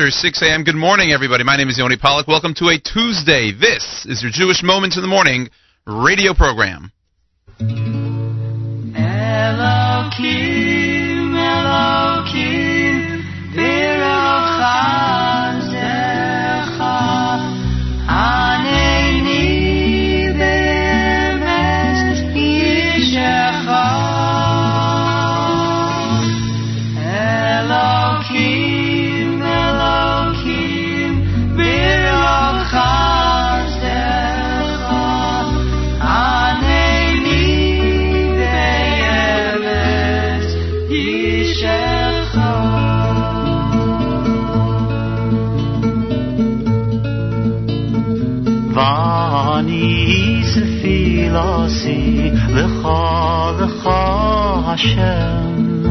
[0.00, 0.64] after 6 a.m.
[0.64, 1.44] Good morning, everybody.
[1.44, 2.26] My name is Yoni Pollak.
[2.26, 3.52] Welcome to a Tuesday.
[3.52, 5.50] This is your Jewish Moments in the Morning
[5.86, 6.89] radio program.
[54.70, 55.82] Hashem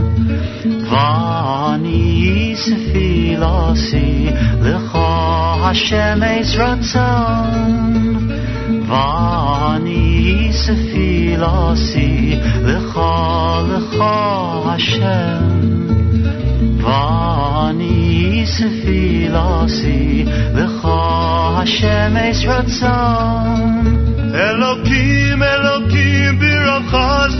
[0.87, 4.31] Vani Sefilasi
[4.63, 5.11] Lecha
[5.65, 7.73] Hashem Eis Ratzon
[8.87, 13.15] Vani Sefilasi Lecha
[13.69, 14.15] Lecha
[14.69, 15.43] Hashem
[16.79, 20.23] Vani Sefilasi
[20.57, 20.99] Lecha
[21.59, 23.99] Hashem Eis Ratzon
[24.31, 26.08] Elokim, Elokim,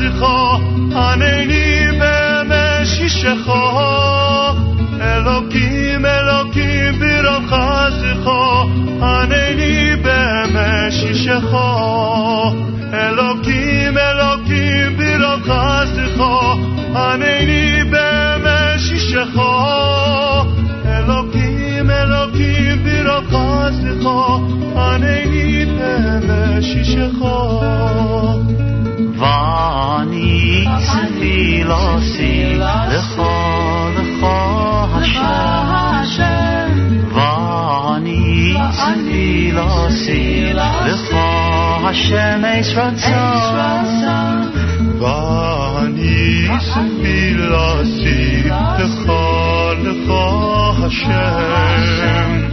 [0.07, 0.57] خوا
[0.95, 4.55] هنینی به مشیش خوا
[5.01, 8.63] الکیم الکیم بیرام خزی خوا
[9.01, 12.53] هنینی به مشیش خوا
[12.93, 16.55] الکیم الکیم بیرام خزی خوا
[16.95, 20.45] هنینی به مشیش خوا
[20.85, 24.37] الکیم الکیم بیرام خزی خوا
[24.75, 28.39] هنینی به مشیش خوا
[29.19, 36.71] وانی سفیلاسی لخا لخا هشم
[37.15, 44.47] وانی سفیلاسی لخا هشم ایسرانسان
[44.99, 48.43] وانی سفیلاسی
[48.79, 52.43] لخا لخا هشم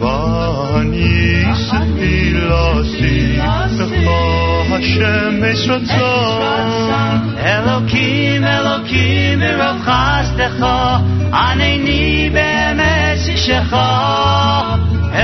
[0.00, 3.36] وانی سفیلاسی
[3.78, 7.18] لخا Hashem Esratzon.
[7.42, 11.02] Elokim, Elokim, Erov Chazdecha,
[11.32, 13.88] Aneini Be'emes Yishecha.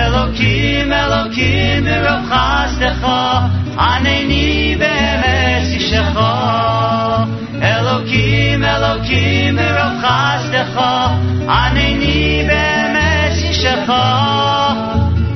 [0.02, 3.18] Elokim, Elokim, Erov Chazdecha,
[3.78, 6.32] Aneini Be'emes Yishecha.
[7.72, 10.90] Elokim, Elokim, Erov Chazdecha,
[11.46, 14.04] Aneini Be'emes Yishecha.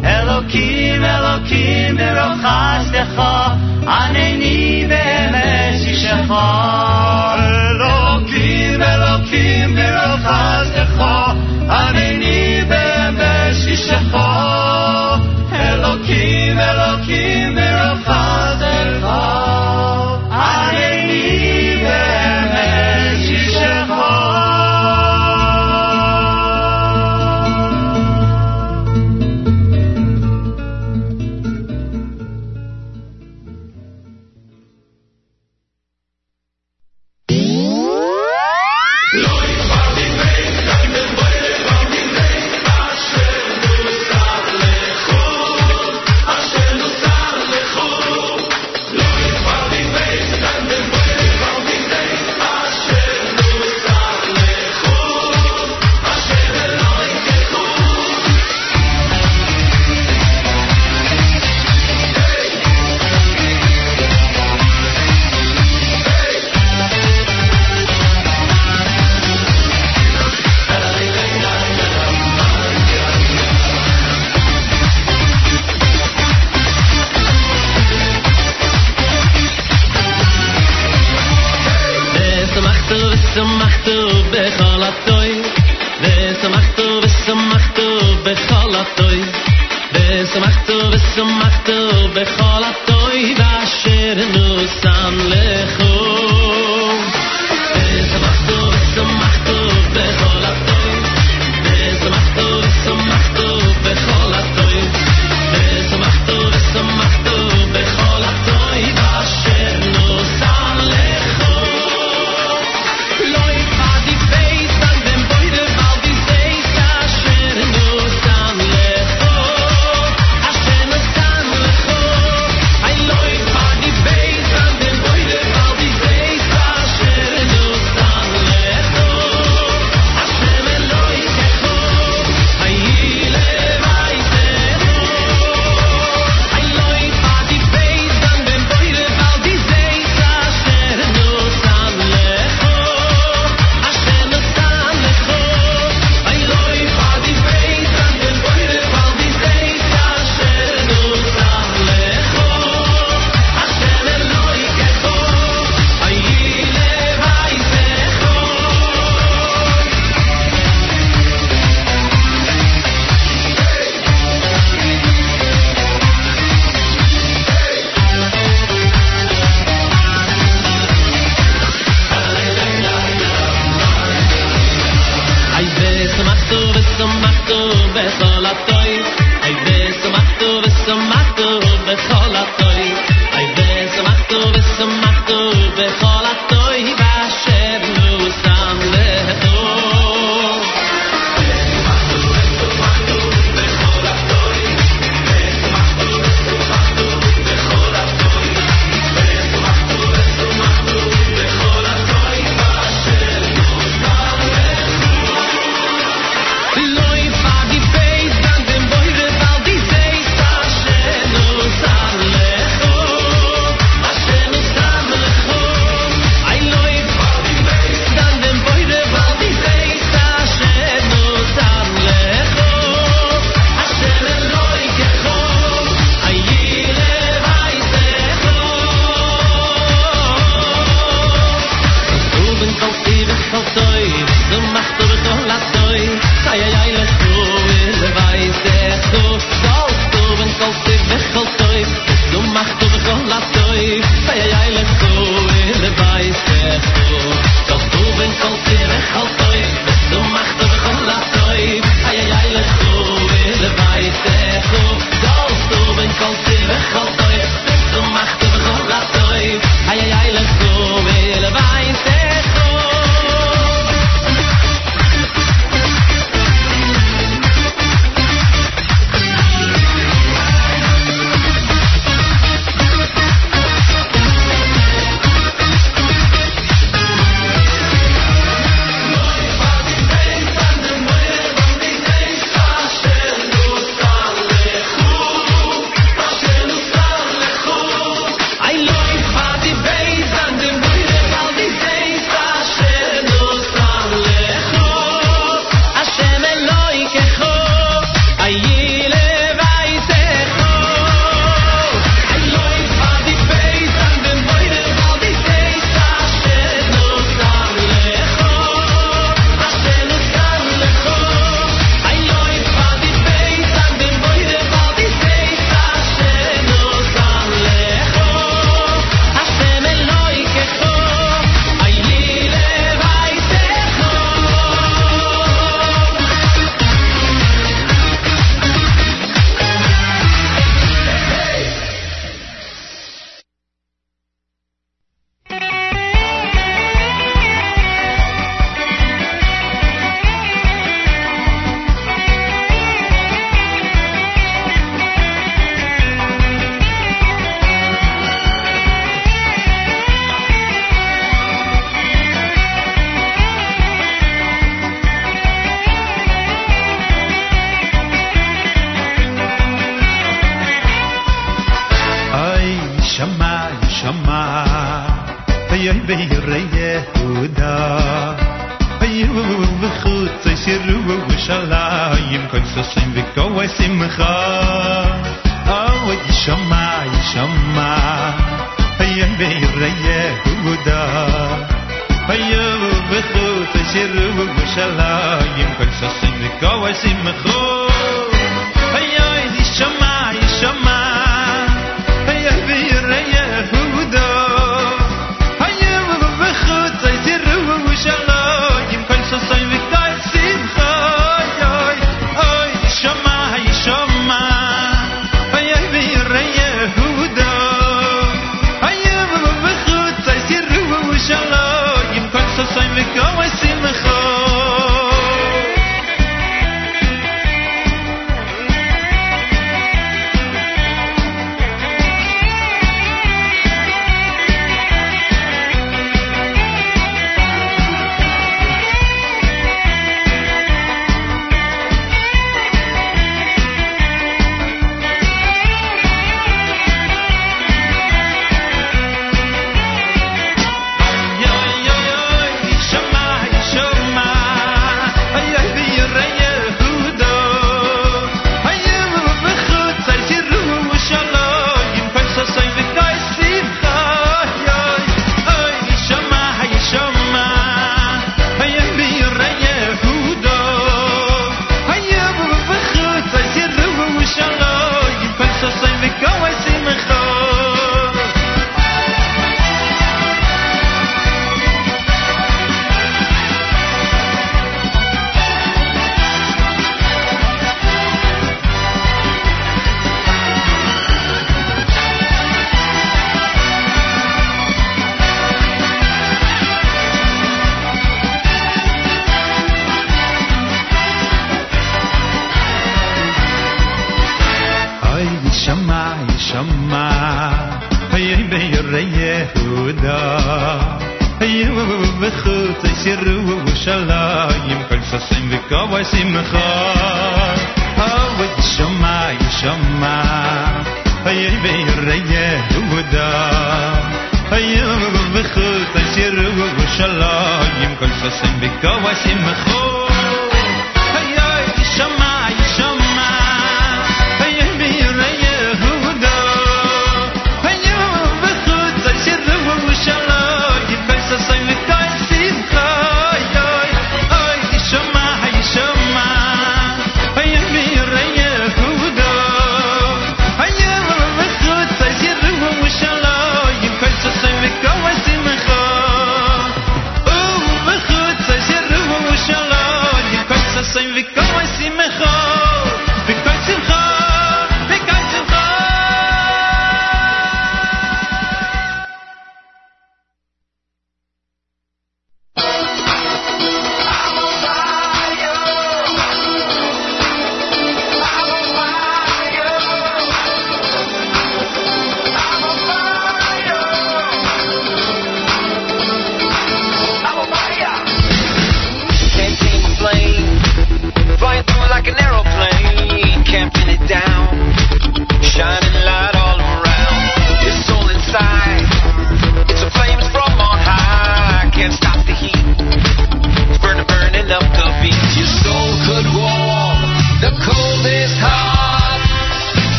[0.00, 7.34] Elokim, Elokim, Erov Chazdecha, ענני ואמסי שחור.
[7.38, 10.30] אלוקים, אלוקים, בלבך
[10.64, 11.32] זכור.
[11.70, 15.16] ענני ואמסי שחור.
[15.52, 18.57] אלוקים, אלוקים, בלבך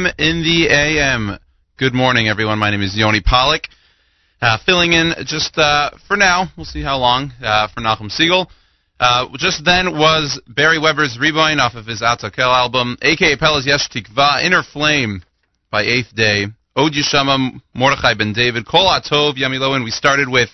[0.00, 1.38] JM in the AM.
[1.76, 2.58] Good morning, everyone.
[2.58, 3.66] My name is Yoni Pollak.
[4.40, 6.46] Uh, filling in just uh, for now.
[6.56, 8.46] We'll see how long uh, for Nachum Segal.
[8.98, 13.88] Uh, just then was Barry Weber's Rewind off of his Atakel album, aka Pelas Yesh
[13.90, 15.22] Tikva, Inner Flame
[15.70, 19.84] by Eighth Day, Od Yeshama, Mordechai Ben David, Kol Atov, Yami Lowen.
[19.84, 20.50] We started with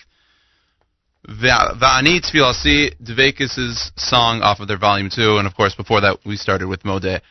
[1.27, 6.35] Va'ani Tfilasi, Dvekis' song off of their volume 2, and of course before that we
[6.35, 7.21] started with Mode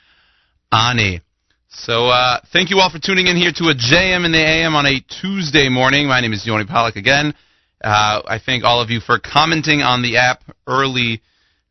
[0.73, 1.21] Ani.
[1.69, 4.75] So uh, thank you all for tuning in here to a JM in the AM
[4.77, 6.07] on a Tuesday morning.
[6.07, 7.35] My name is Yoni Pollak again.
[7.83, 11.23] Uh, I thank all of you for commenting on the app early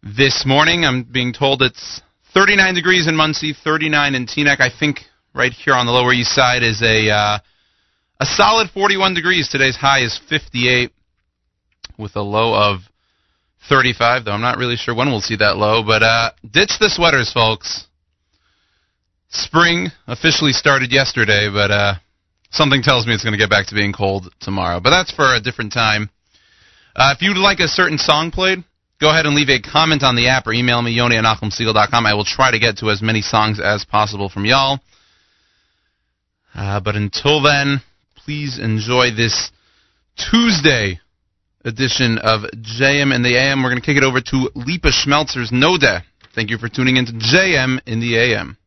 [0.03, 0.83] this morning.
[0.83, 2.01] I'm being told it's
[2.33, 4.59] 39 degrees in Monsey, 39 in Teaneck.
[4.59, 4.99] I think
[5.33, 7.39] right here on the Lower East Side is a uh,
[8.19, 9.47] a solid 41 degrees.
[9.49, 10.91] Today's high is 58
[11.97, 12.81] with a low of
[13.69, 15.83] 35, though I'm not really sure when we'll see that low.
[15.83, 17.87] But uh, ditch the sweaters, folks.
[19.35, 21.93] Spring officially started yesterday, but uh,
[22.51, 24.79] something tells me it's going to get back to being cold tomorrow.
[24.79, 26.09] But that's for a different time.
[26.95, 28.63] Uh, if you'd like a certain song played,
[29.01, 32.13] go ahead and leave a comment on the app or email me, yoni at I
[32.13, 34.79] will try to get to as many songs as possible from y'all.
[36.53, 37.81] Uh, but until then,
[38.15, 39.51] please enjoy this
[40.31, 41.01] Tuesday
[41.65, 43.61] edition of JM in the AM.
[43.61, 46.03] We're going to kick it over to Lipa Schmeltzer's Noda.
[46.33, 48.57] Thank you for tuning in to JM in the AM.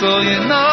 [0.00, 0.69] so.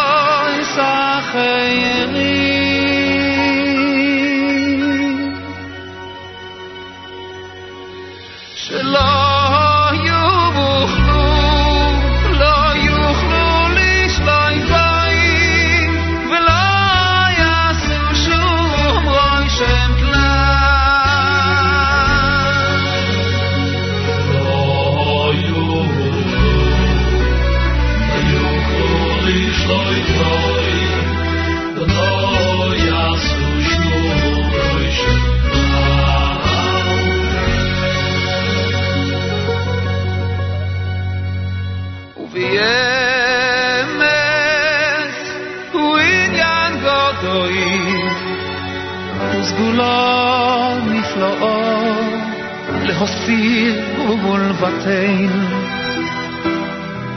[54.88, 55.32] tein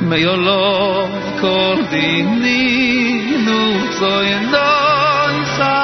[0.08, 0.62] mei lo
[1.40, 2.62] kordini
[3.46, 3.60] nu
[3.98, 5.76] zoin dan sa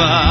[0.00, 0.27] over.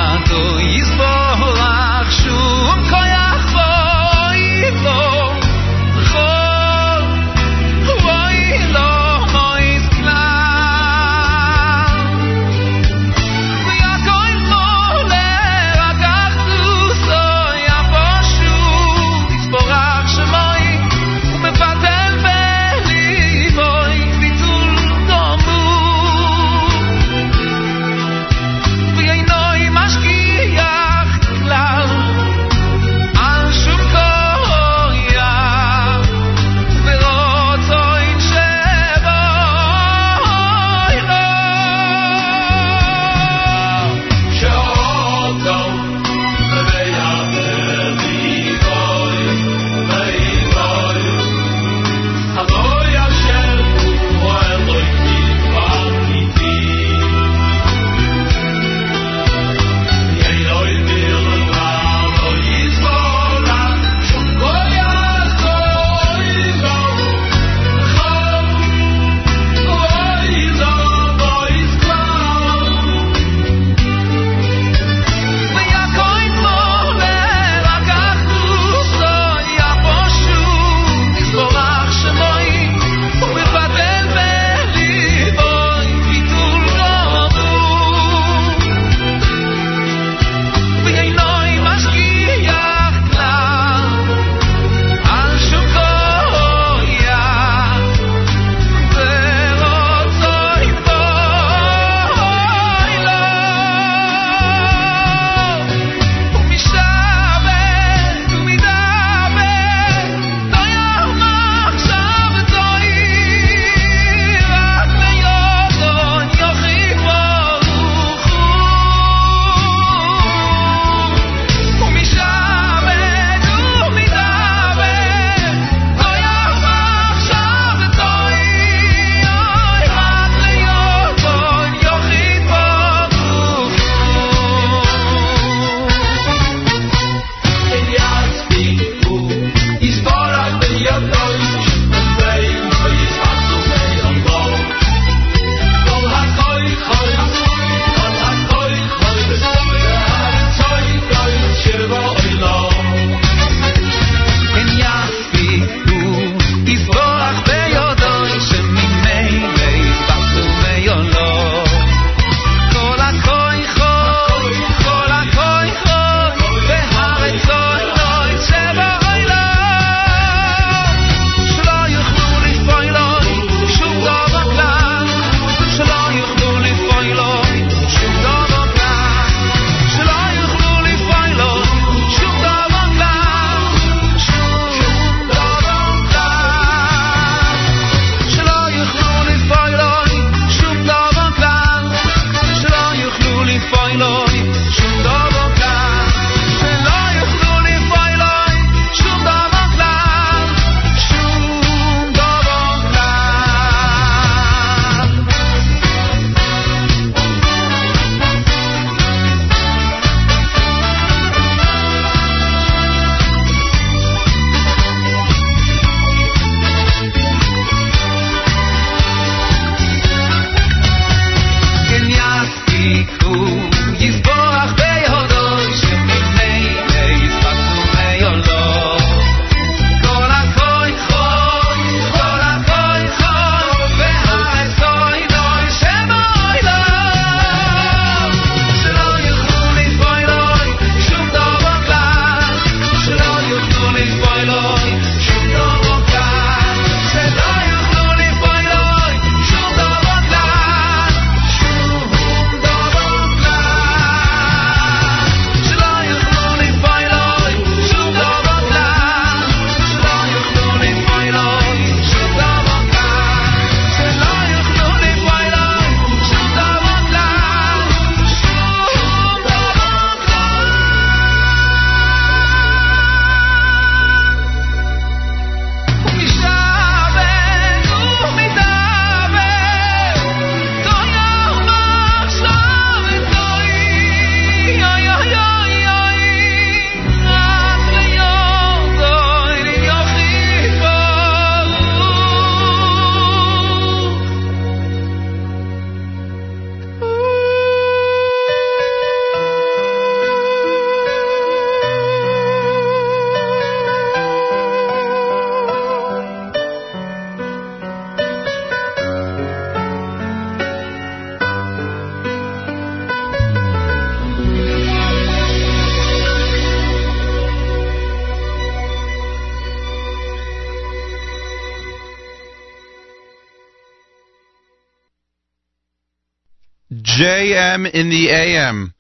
[327.78, 328.94] JM in the AM.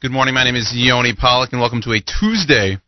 [0.00, 2.78] Good morning, my name is Yoni Pollak, and welcome to a Tuesday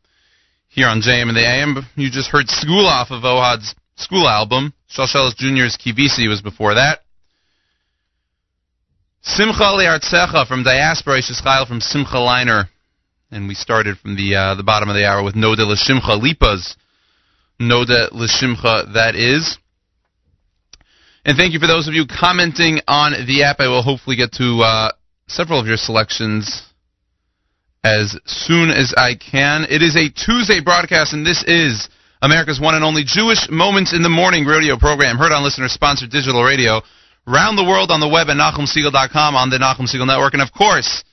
[0.68, 1.84] here on JM in the AM.
[1.96, 4.74] You just heard School off of Ohad's school album.
[4.88, 7.00] Shalshelis Jr.'s Kivisi was before that.
[9.22, 12.66] Simcha Le'artzecha from Diaspora, Shishchayil from Simcha Leiner.
[13.32, 16.76] And we started from the uh, the bottom of the hour with Noda L'Shimcha Lipas.
[17.60, 19.58] Noda L'Shimcha, that is.
[21.24, 23.58] And thank you for those of you commenting on the app.
[23.58, 24.92] I will hopefully get to uh,
[25.26, 26.62] several of your selections
[27.82, 29.66] as soon as I can.
[29.68, 31.88] It is a Tuesday broadcast, and this is
[32.22, 36.42] America's one and only Jewish Moments in the Morning radio program, heard on listener-sponsored digital
[36.42, 36.80] radio,
[37.26, 40.52] round the world on the web at NachumSegal.com, on the Nachum Segal Network, and of
[40.52, 41.04] course,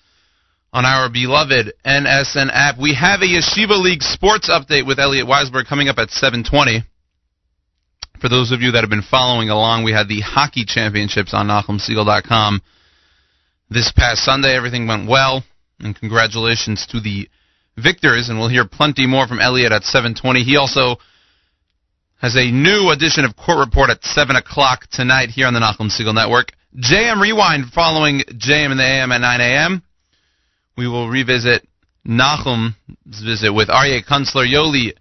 [0.72, 2.80] on our beloved NSN app.
[2.80, 6.84] We have a Yeshiva League sports update with Elliot Weisberg coming up at 720.
[8.22, 11.47] For those of you that have been following along, we had the hockey championships on
[11.47, 12.62] NachumSegal.com
[13.72, 14.55] this past Sunday.
[14.55, 15.43] Everything went well,
[15.80, 17.28] and congratulations to the
[17.78, 18.30] victors.
[18.30, 20.43] And we'll hear plenty more from Elliot at 7:20.
[20.43, 20.97] He also
[22.17, 25.89] has a new edition of Court Report at 7 o'clock tonight here on the Nachum
[25.89, 26.51] Segal Network.
[26.78, 29.82] JM Rewind following JM in the AM at 9 a.m.
[30.78, 31.67] We will revisit
[32.07, 34.93] Nachum's visit with Aryeh Kunstler, Yoli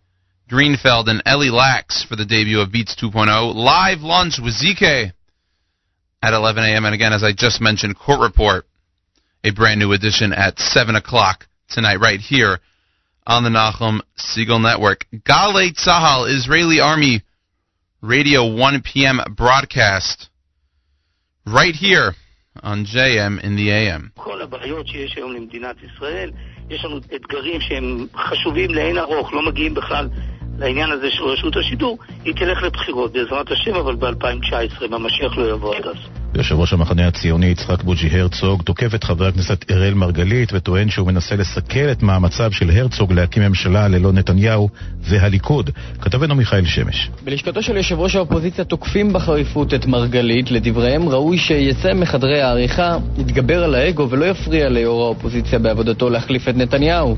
[0.51, 3.55] Greenfeld and Ellie Lax for the debut of Beats 2.0.
[3.55, 5.13] Live lunch with ZK
[6.23, 6.85] at 11 a.m.
[6.85, 8.65] And again, as I just mentioned, Court Report,
[9.45, 12.59] a brand new edition at 7 o'clock tonight, right here
[13.27, 15.07] on the Nachum Segal Network.
[15.15, 17.23] Galei Tzahal, Israeli Army
[18.03, 19.21] Radio 1 p.m.
[19.37, 20.29] broadcast,
[21.47, 22.15] right here
[22.63, 24.13] on JM in the AM.
[26.71, 30.09] יש לנו אתגרים שהם חשובים לאין ארוך, לא מגיעים בכלל
[30.61, 35.51] לעניין הזה של רשות השידור, היא תלך לבחירות בעזרת השם, אבל ב-2019, אם המשיח לא
[35.51, 36.20] יבוא עד אז.
[36.35, 41.07] יושב ראש המחנה הציוני יצחק בוז'י הרצוג תוקף את חבר הכנסת אראל מרגלית וטוען שהוא
[41.07, 44.69] מנסה לסכל את מאמציו של הרצוג להקים ממשלה ללא נתניהו
[45.01, 45.71] והליכוד.
[46.01, 47.11] כתבנו מיכאל שמש.
[47.25, 50.51] בלשכתו של יושב ראש האופוזיציה תוקפים בחריפות את מרגלית.
[50.51, 56.57] לדבריהם ראוי שיצא מחדרי העריכה, יתגבר על האגו ולא יפריע ליו"ר האופוזיציה בעבודתו להחליף את
[56.57, 57.17] נתניהו.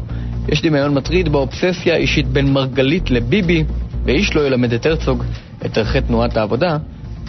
[0.48, 3.64] יש דמיון מטריד באובססיה האישית בין מרגלית לביבי,
[4.04, 5.24] ואיש לא ילמד את הרצוג
[5.66, 6.76] את ערכי תנועת העבודה.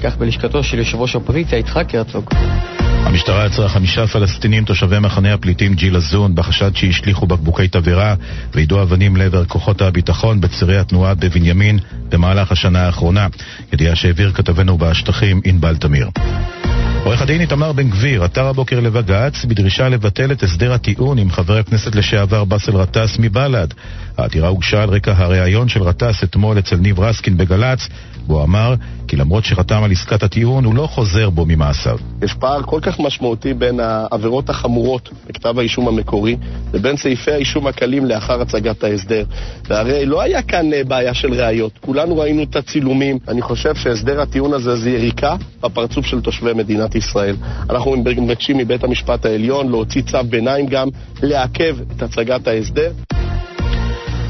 [0.04, 2.30] כך בלשכתו של יושב ראש האופוזיציה יצחק הרצוג.
[2.80, 8.16] המשטרה עצרה חמישה פלסטינים תושבי מחנה הפליטים ג'יל א-זון בחשד שהשליכו בקבוקי תבערה
[8.54, 11.80] ויידו אבנים לעבר כוחות הביטחון בצירי התנועה בבנימין
[12.10, 13.28] במהלך השנה האחרונה.
[13.74, 16.10] ידיעה שהעביר כתבנו בשטחים ענבל תמיר.
[17.04, 21.58] עורך הדין איתמר בן גביר עתר הבוקר לבג"ץ בדרישה לבטל את הסדר הטיעון עם חבר
[21.58, 23.74] הכנסת לשעבר באסל גטאס מבל"ד.
[24.18, 27.88] העתירה הוגשה על רקע הריאיון של גטאס אתמול אצל ניב רסקין בגל"צ,
[28.28, 28.76] בו אמר
[29.08, 31.98] כי למרות שחתם על עסקת הטיעון הוא לא חוזר בו ממעשיו.
[32.22, 36.38] יש פער כל כך משמעותי בין העבירות החמורות בכתב האישום המקורי
[36.74, 39.24] לבין סעיפי האישום הקלים לאחר הצגת ההסדר.
[39.68, 43.18] והרי לא היה כאן בעיה של ראיות, כולנו ראינו את הצילומים.
[43.28, 47.36] אני חושב שהסדר הטיעון הזה זה יריקה בפרצוף של תושבי מדינת ישראל.
[47.70, 50.88] אנחנו מבקשים מבית המשפט העליון להוציא צו ביניים גם
[51.24, 52.92] לעכב את הצגת ההסדר.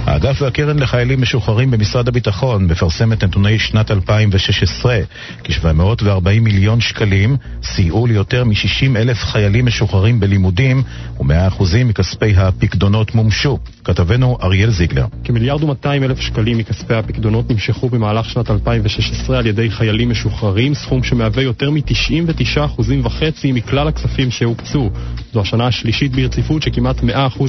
[0.06, 5.00] האגף והקרן לחיילים משוחררים במשרד הביטחון מפרסם את נתוני שנת 2016.
[5.44, 10.84] כ-740 מיליון שקלים סייעו ליותר מ-60 אלף חיילים משוחררים בלימודים
[11.20, 13.58] ו-100% מכספי הפקדונות מומשו.
[13.84, 15.06] כתבנו אריאל זיגלר.
[15.24, 21.04] כמיליארד ומאתיים אלף שקלים מכספי הפקדונות נמשכו במהלך שנת 2016 על ידי חיילים משוחררים, סכום
[21.04, 24.90] שמהווה יותר מ-99% וחצי מכלל הכספים שהוקצו.
[25.34, 27.04] זו השנה השלישית ברציפות שכמעט 100%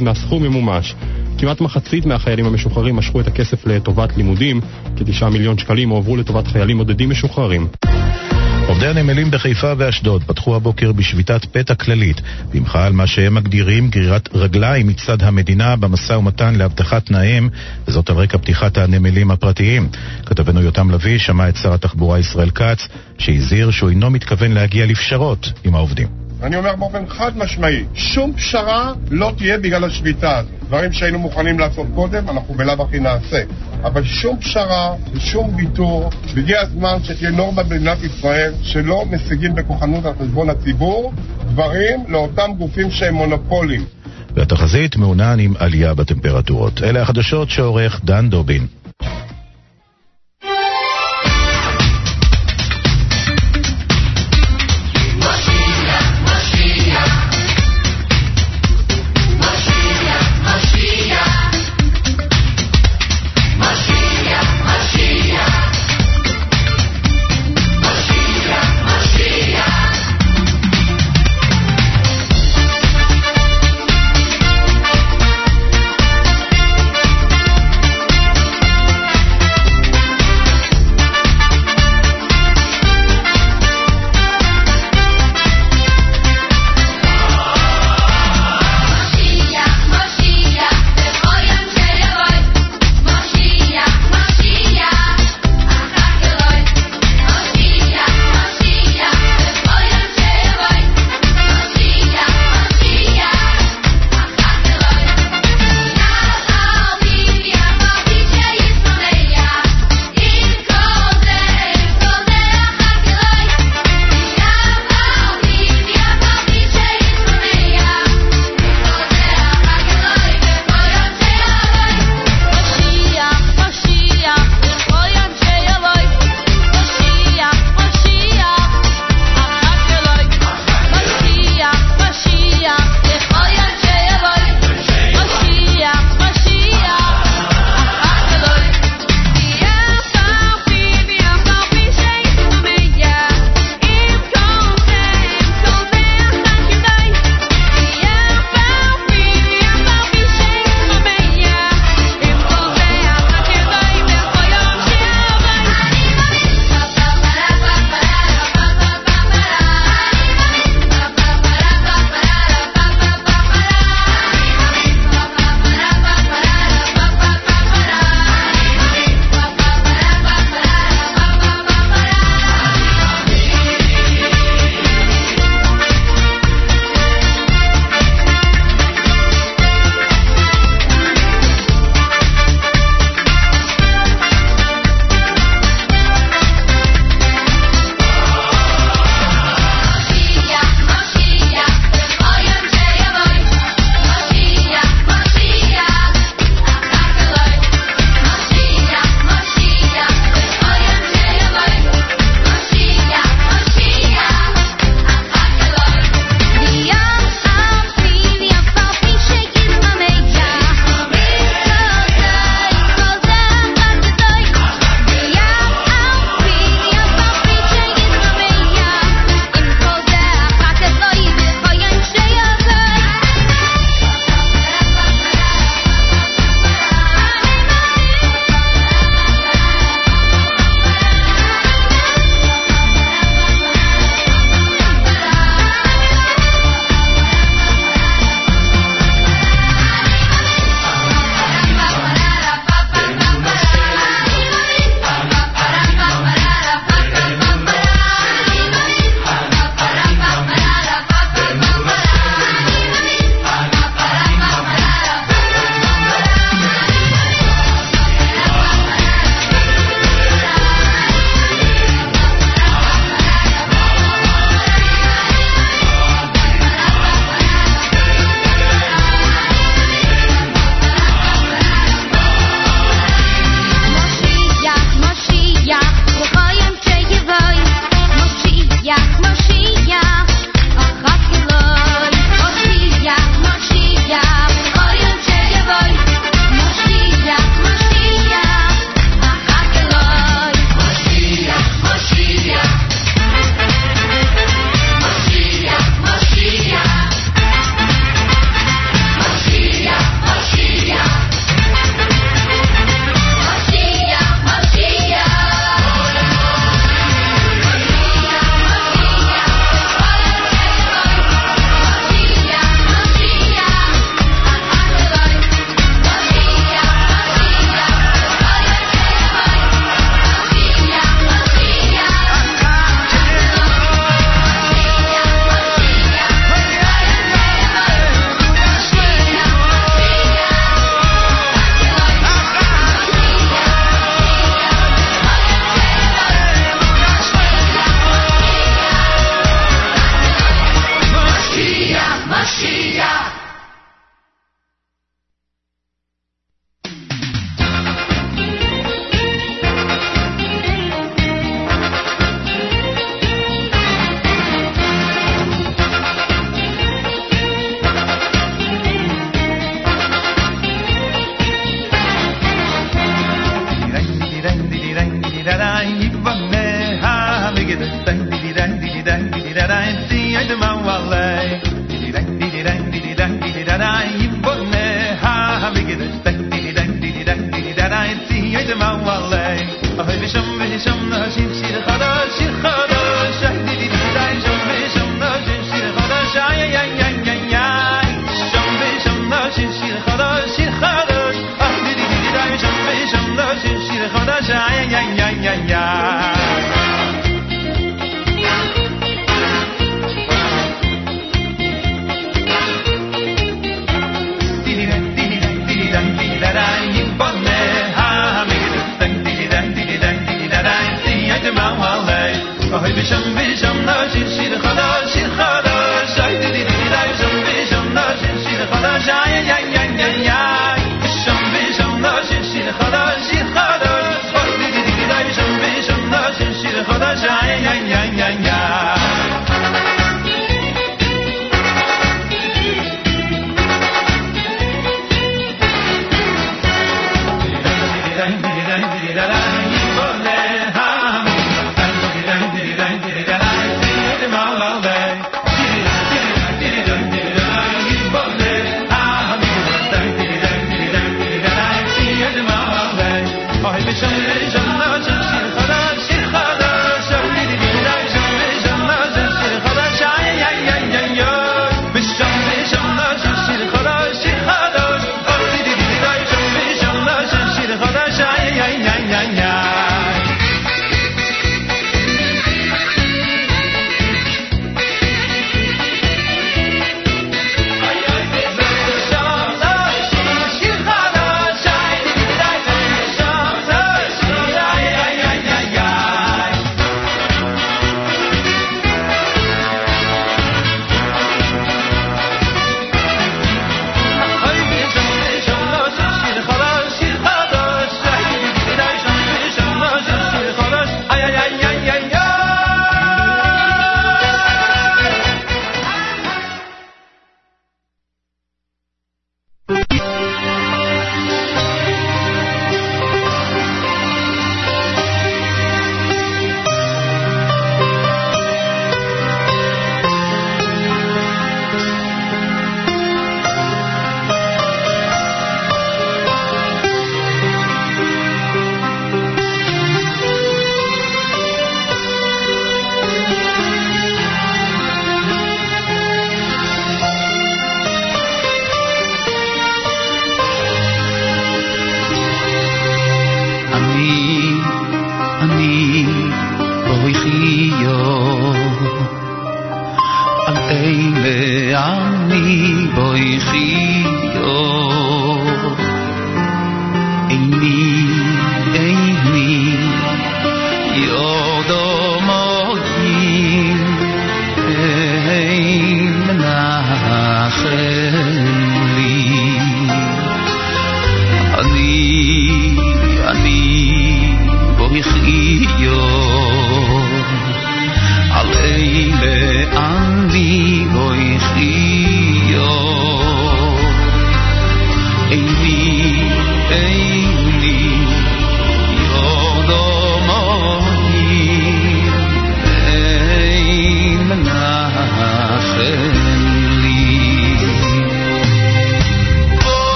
[0.00, 0.94] מהסכום ממומש.
[1.38, 4.60] כמעט מחצית מהחיילים המשוחררים משכו את הכסף לטובת לימודים,
[4.96, 7.66] כתשעה מיליון שקלים הועברו לטובת חיילים בודדים משוחררים.
[8.70, 12.20] עובדי הנמלים בחיפה ואשדוד פתחו הבוקר בשביתת פתע כללית,
[12.54, 17.48] במחאה על מה שהם מגדירים גרירת רגליים מצד המדינה במשא ומתן להבטחת תנאיהם,
[17.88, 19.88] וזאת על רקע פתיחת הנמלים הפרטיים.
[20.26, 22.88] כתבנו יותם לביא שמע את שר התחבורה ישראל כץ,
[23.18, 26.19] שהזהיר שהוא אינו מתכוון להגיע לפשרות עם העובדים.
[26.42, 30.52] אני אומר באופן חד משמעי, שום פשרה לא תהיה בגלל השביתה הזאת.
[30.66, 33.42] דברים שהיינו מוכנים לעשות קודם, אנחנו בלאו הכי נעשה.
[33.84, 40.12] אבל שום פשרה ושום ויתור, והגיע הזמן שתהיה נורמה במדינת ישראל שלא משיגים בכוחנות על
[40.20, 43.84] חשבון הציבור דברים לאותם גופים שהם מונופולים.
[44.34, 46.82] והתחזית מעונן עם עלייה בטמפרטורות.
[46.82, 48.66] אלה החדשות שעורך דן דובין.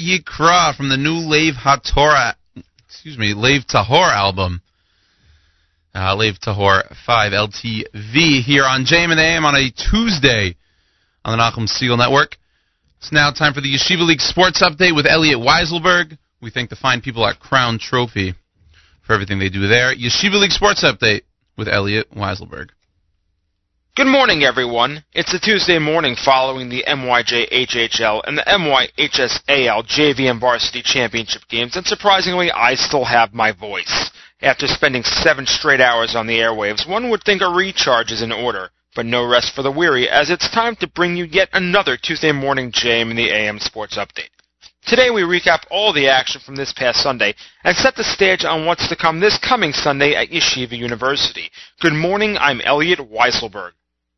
[0.00, 2.34] Yikra from the new Lave HaTorah,
[2.86, 4.62] excuse me, Lev Tahor album.
[5.94, 10.56] Uh, Lev Tahor 5 LTV here on JM and AM on a Tuesday
[11.24, 12.36] on the Nachum Segal Network.
[12.98, 16.16] It's now time for the Yeshiva League Sports Update with Elliot Weiselberg.
[16.40, 18.34] We thank the fine people at Crown Trophy
[19.06, 19.94] for everything they do there.
[19.94, 21.22] Yeshiva League Sports Update
[21.56, 22.70] with Elliot Weiselberg.
[23.94, 25.04] Good morning, everyone.
[25.12, 31.42] It's a Tuesday morning following the MYJ HHL and the MYHSAL JV and Varsity Championship
[31.50, 34.10] games, and surprisingly, I still have my voice.
[34.40, 38.32] After spending seven straight hours on the airwaves, one would think a recharge is in
[38.32, 41.98] order, but no rest for the weary, as it's time to bring you yet another
[41.98, 44.30] Tuesday morning JM in the AM Sports Update.
[44.86, 48.64] Today we recap all the action from this past Sunday and set the stage on
[48.64, 51.50] what's to come this coming Sunday at Yeshiva University.
[51.82, 53.72] Good morning, I'm Elliot Weiselberg.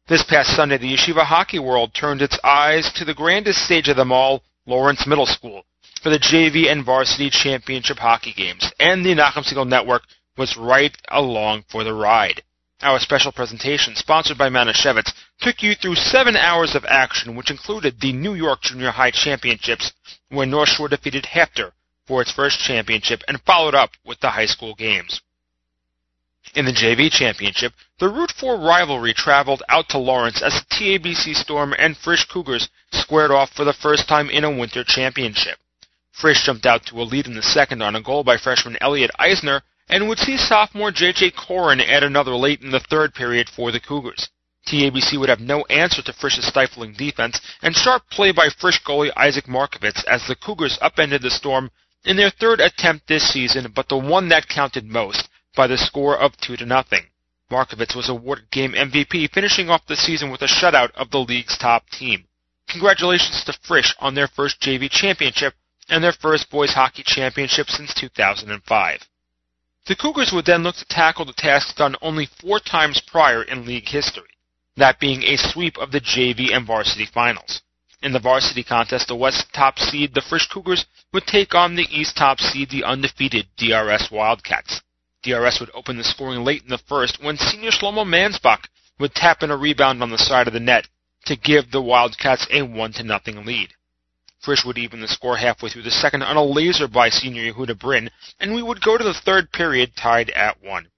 [0.06, 3.96] This past Sunday, the Yeshiva Hockey World turned its eyes to the grandest stage of
[3.96, 5.64] them all, Lawrence Middle School,
[6.02, 10.02] for the JV and Varsity Championship hockey games, and the Nachum Segal Network
[10.36, 12.42] was right along for the ride.
[12.82, 17.98] Our special presentation, sponsored by Manischewitz, took you through seven hours of action, which included
[17.98, 19.90] the New York Junior High Championships,
[20.28, 21.72] where North Shore defeated HAFTR
[22.06, 25.22] for its first championship, and followed up with the high school games.
[26.54, 31.36] In the JV Championship, the Route 4 rivalry traveled out to Lawrence as the TABC
[31.36, 35.58] Storm and Frisch Cougars squared off for the first time in a winter championship.
[36.10, 39.12] Frisch jumped out to a lead in the second on a goal by freshman Elliot
[39.16, 41.32] Eisner and would see sophomore J.J.
[41.32, 44.28] Corin add another late in the third period for the Cougars.
[44.66, 49.12] TABC would have no answer to Frisch's stifling defense and sharp play by Frisch goalie
[49.16, 51.70] Isaac Markovitz as the Cougars upended the Storm
[52.04, 56.18] in their third attempt this season, but the one that counted most by the score
[56.18, 57.06] of 2 to nothing.
[57.50, 61.58] Markovitz was awarded game MVP, finishing off the season with a shutout of the league's
[61.58, 62.26] top team.
[62.68, 65.54] Congratulations to Frisch on their first JV championship
[65.88, 69.08] and their first boys hockey championship since 2005.
[69.86, 73.66] The Cougars would then look to tackle the task done only four times prior in
[73.66, 74.30] league history,
[74.76, 77.60] that being a sweep of the JV and varsity finals.
[78.02, 81.86] In the varsity contest, the West top seed, the Frisch Cougars, would take on the
[81.90, 84.80] East top seed, the undefeated DRS Wildcats.
[85.24, 88.64] DRS would open the scoring late in the first when senior Shlomo Mansbach
[88.98, 90.86] would tap in a rebound on the side of the net
[91.24, 93.70] to give the Wildcats a 1 to nothing lead.
[94.40, 97.78] Frisch would even the score halfway through the second on a laser by senior Yehuda
[97.78, 100.88] Brin, and we would go to the third period tied at 1.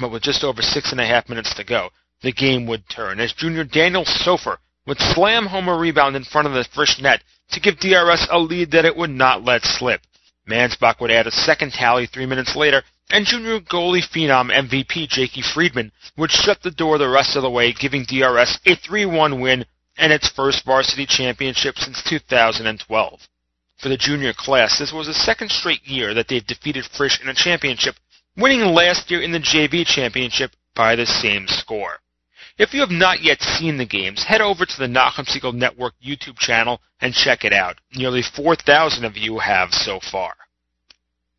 [0.00, 1.90] But with just over six and a half minutes to go,
[2.22, 6.46] the game would turn as junior Daniel Sofer would slam home a rebound in front
[6.46, 10.00] of the Frisch net to give DRS a lead that it would not let slip.
[10.48, 15.42] Mansbach would add a second tally three minutes later and junior goalie phenom MVP Jakey
[15.42, 19.64] Friedman would shut the door the rest of the way, giving DRS a 3-1 win
[19.96, 23.20] and its first varsity championship since 2012.
[23.78, 27.28] For the junior class, this was the second straight year that they've defeated Frisch in
[27.28, 27.94] a championship,
[28.36, 32.00] winning last year in the JV championship by the same score.
[32.58, 35.94] If you have not yet seen the games, head over to the Nachum Segal Network
[36.04, 37.76] YouTube channel and check it out.
[37.94, 40.34] Nearly 4,000 of you have so far.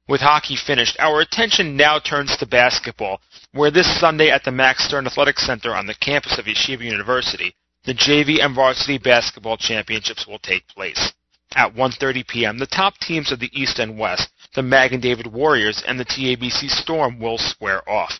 [0.10, 3.22] With hockey finished, our attention now turns to basketball,
[3.52, 7.54] where this Sunday at the Max Stern Athletic Center on the campus of Yeshiva University,
[7.86, 11.14] the JV and varsity basketball championships will take place.
[11.56, 15.84] At 1.30 p.m., the top teams of the East and West, the Magen David Warriors
[15.86, 18.20] and the TABC Storm will square off.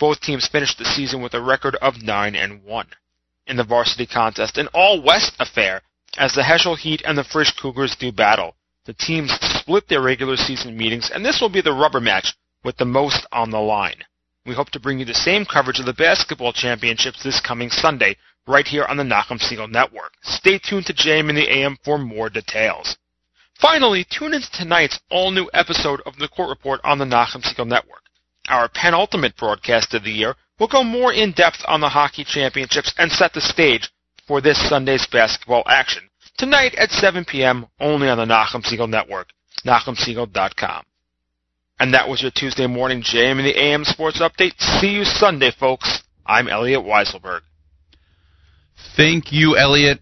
[0.00, 2.86] Both teams finished the season with a record of 9 and 1.
[3.46, 5.82] In the varsity contest, an all-West affair,
[6.16, 8.56] as the Heschel Heat and the Frisch Cougars do battle.
[8.86, 9.30] The teams
[9.68, 12.34] split their regular season meetings, and this will be the rubber match
[12.64, 14.02] with the most on the line.
[14.46, 18.16] We hope to bring you the same coverage of the basketball championships this coming Sunday,
[18.46, 20.14] right here on the Nachum Segal Network.
[20.22, 22.96] Stay tuned to JM in the AM for more details.
[23.60, 28.04] Finally, tune into tonight's all-new episode of the Court Report on the Nachum Segal Network.
[28.48, 32.94] Our penultimate broadcast of the year will go more in depth on the hockey championships
[32.96, 33.90] and set the stage
[34.26, 36.08] for this Sunday's basketball action
[36.38, 37.66] tonight at 7 p.m.
[37.80, 39.28] only on the Nachum Segal Network,
[39.64, 40.84] NachumSegal.com.
[41.80, 44.58] And that was your Tuesday morning JM and the AM Sports Update.
[44.80, 46.02] See you Sunday, folks.
[46.26, 47.40] I'm Elliot Weiselberg.
[48.96, 50.00] Thank you, Elliot.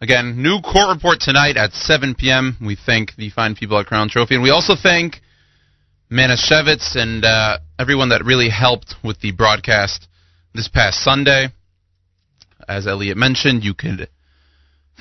[0.00, 2.56] Again, new court report tonight at 7 p.m.
[2.60, 5.20] We thank the fine people at Crown Trophy, and we also thank
[6.10, 10.08] Manischewitz and uh, everyone that really helped with the broadcast
[10.54, 11.48] this past Sunday.
[12.68, 14.08] As Elliot mentioned, you could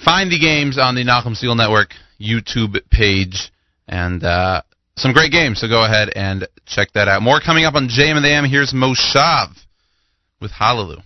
[0.03, 1.89] find the games on the Nachum Segal Network
[2.19, 3.51] YouTube page,
[3.88, 4.61] and uh,
[4.95, 5.60] some great games.
[5.60, 7.22] So go ahead and check that out.
[7.22, 8.45] More coming up on JM and the AM.
[8.45, 9.55] Here's Moshav
[10.41, 11.03] with Hallelujah.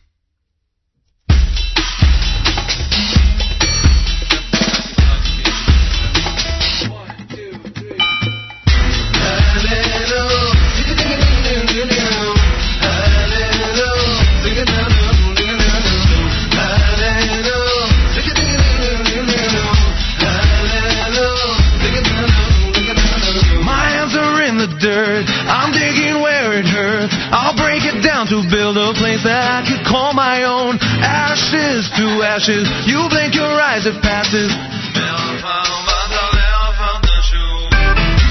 [32.24, 34.50] Ashes, you blink your eyes, it passes.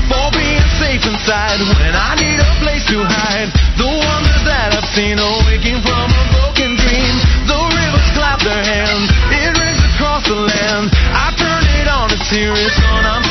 [0.08, 3.50] For being safe inside when I need a place to hide.
[3.76, 7.14] The wonders that I've seen awaking from a broken dream.
[7.50, 10.90] The rivers clap their hands, it rings across the land.
[11.12, 13.25] I turn it on, it's here, it's on, I'm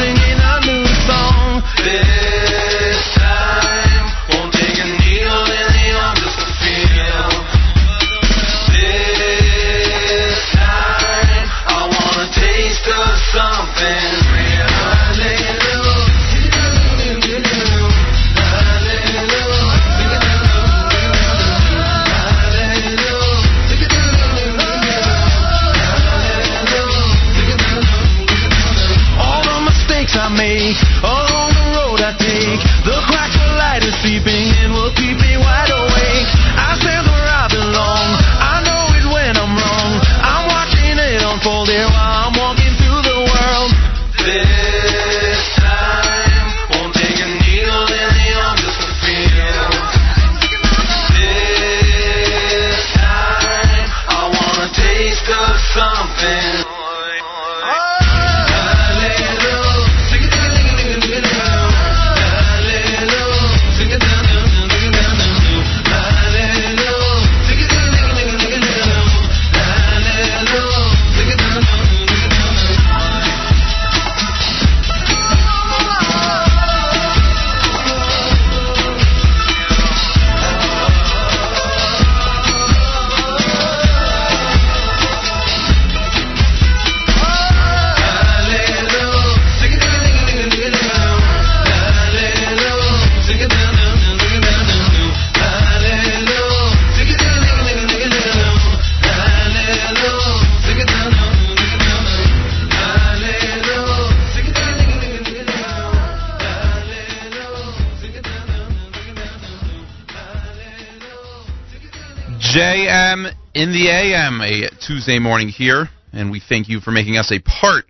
[113.15, 117.31] JM in the AM, a Tuesday morning here, and we thank you for making us
[117.31, 117.85] a part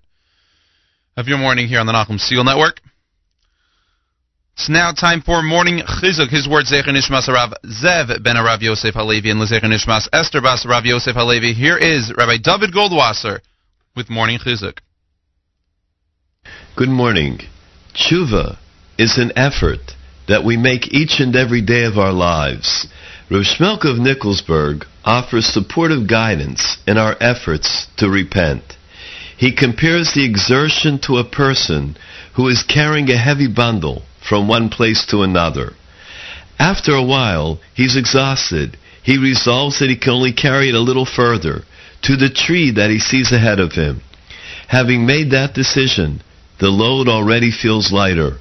[1.18, 2.80] of your morning here on the Nachum Segal Network.
[4.53, 6.30] It's now time for morning chizuk.
[6.30, 10.65] His words Zecher Nishmas Rav Zev ben Rav Yosef Halevi and Lezecher Nishmas Esther Bas
[10.68, 11.53] Rav Yosef Halevi.
[11.53, 13.39] Here is Rabbi David Goldwasser
[13.95, 14.77] with morning chizuk.
[16.77, 17.39] Good morning.
[17.93, 18.57] Tshuva
[18.97, 19.93] is an effort
[20.27, 22.88] that we make each and every day of our lives.
[23.30, 28.64] Rav Shmelk of Nicholsburg offers supportive guidance in our efforts to repent.
[29.38, 31.95] He compares the exertion to a person
[32.36, 35.73] who is carrying a heavy bundle from one place to another.
[36.57, 38.77] After a while, he's exhausted.
[39.03, 41.64] He resolves that he can only carry it a little further,
[42.03, 44.02] to the tree that he sees ahead of him.
[44.68, 46.22] Having made that decision,
[46.60, 48.38] the load already feels lighter.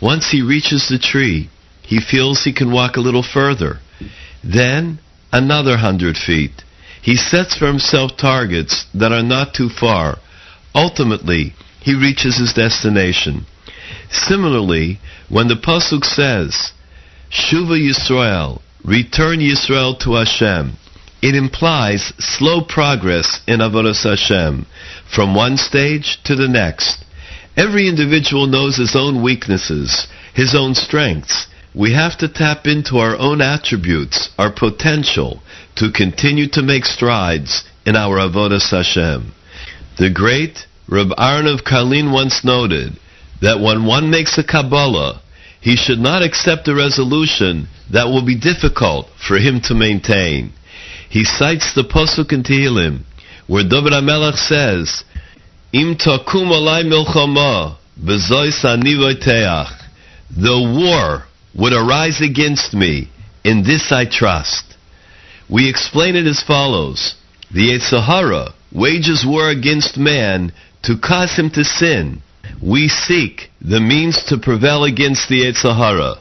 [0.00, 1.48] Once he reaches the tree,
[1.82, 3.78] he feels he can walk a little further.
[4.42, 4.98] Then,
[5.32, 6.62] another hundred feet.
[7.02, 10.18] He sets for himself targets that are not too far.
[10.74, 13.46] Ultimately, he reaches his destination.
[14.10, 16.72] Similarly, when the Pasuk says,
[17.30, 20.76] Shuva Yisrael, return Yisrael to Hashem,
[21.22, 24.66] it implies slow progress in Avodas Hashem,
[25.14, 27.04] from one stage to the next.
[27.56, 31.46] Every individual knows his own weaknesses, his own strengths.
[31.74, 35.42] We have to tap into our own attributes, our potential,
[35.76, 39.32] to continue to make strides in our Avodas Hashem.
[39.98, 42.98] The great Reb Aaron of Karlin once noted
[43.40, 45.22] that when one makes a Kabbalah,
[45.60, 50.52] he should not accept a resolution that will be difficult for him to maintain.
[51.08, 53.04] He cites the Pasuk in Tehillim,
[53.46, 55.04] where David HaMelech says,
[55.72, 57.76] Im takum alai milchama,
[58.64, 58.94] ani.
[60.34, 63.08] The war would arise against me,
[63.44, 64.76] in this I trust.
[65.48, 67.14] We explain it as follows.
[67.50, 70.52] The Yetzer Hara wages war against man
[70.82, 72.22] to cause him to sin.
[72.62, 76.14] We seek the means to prevail against the Yetzer Hara.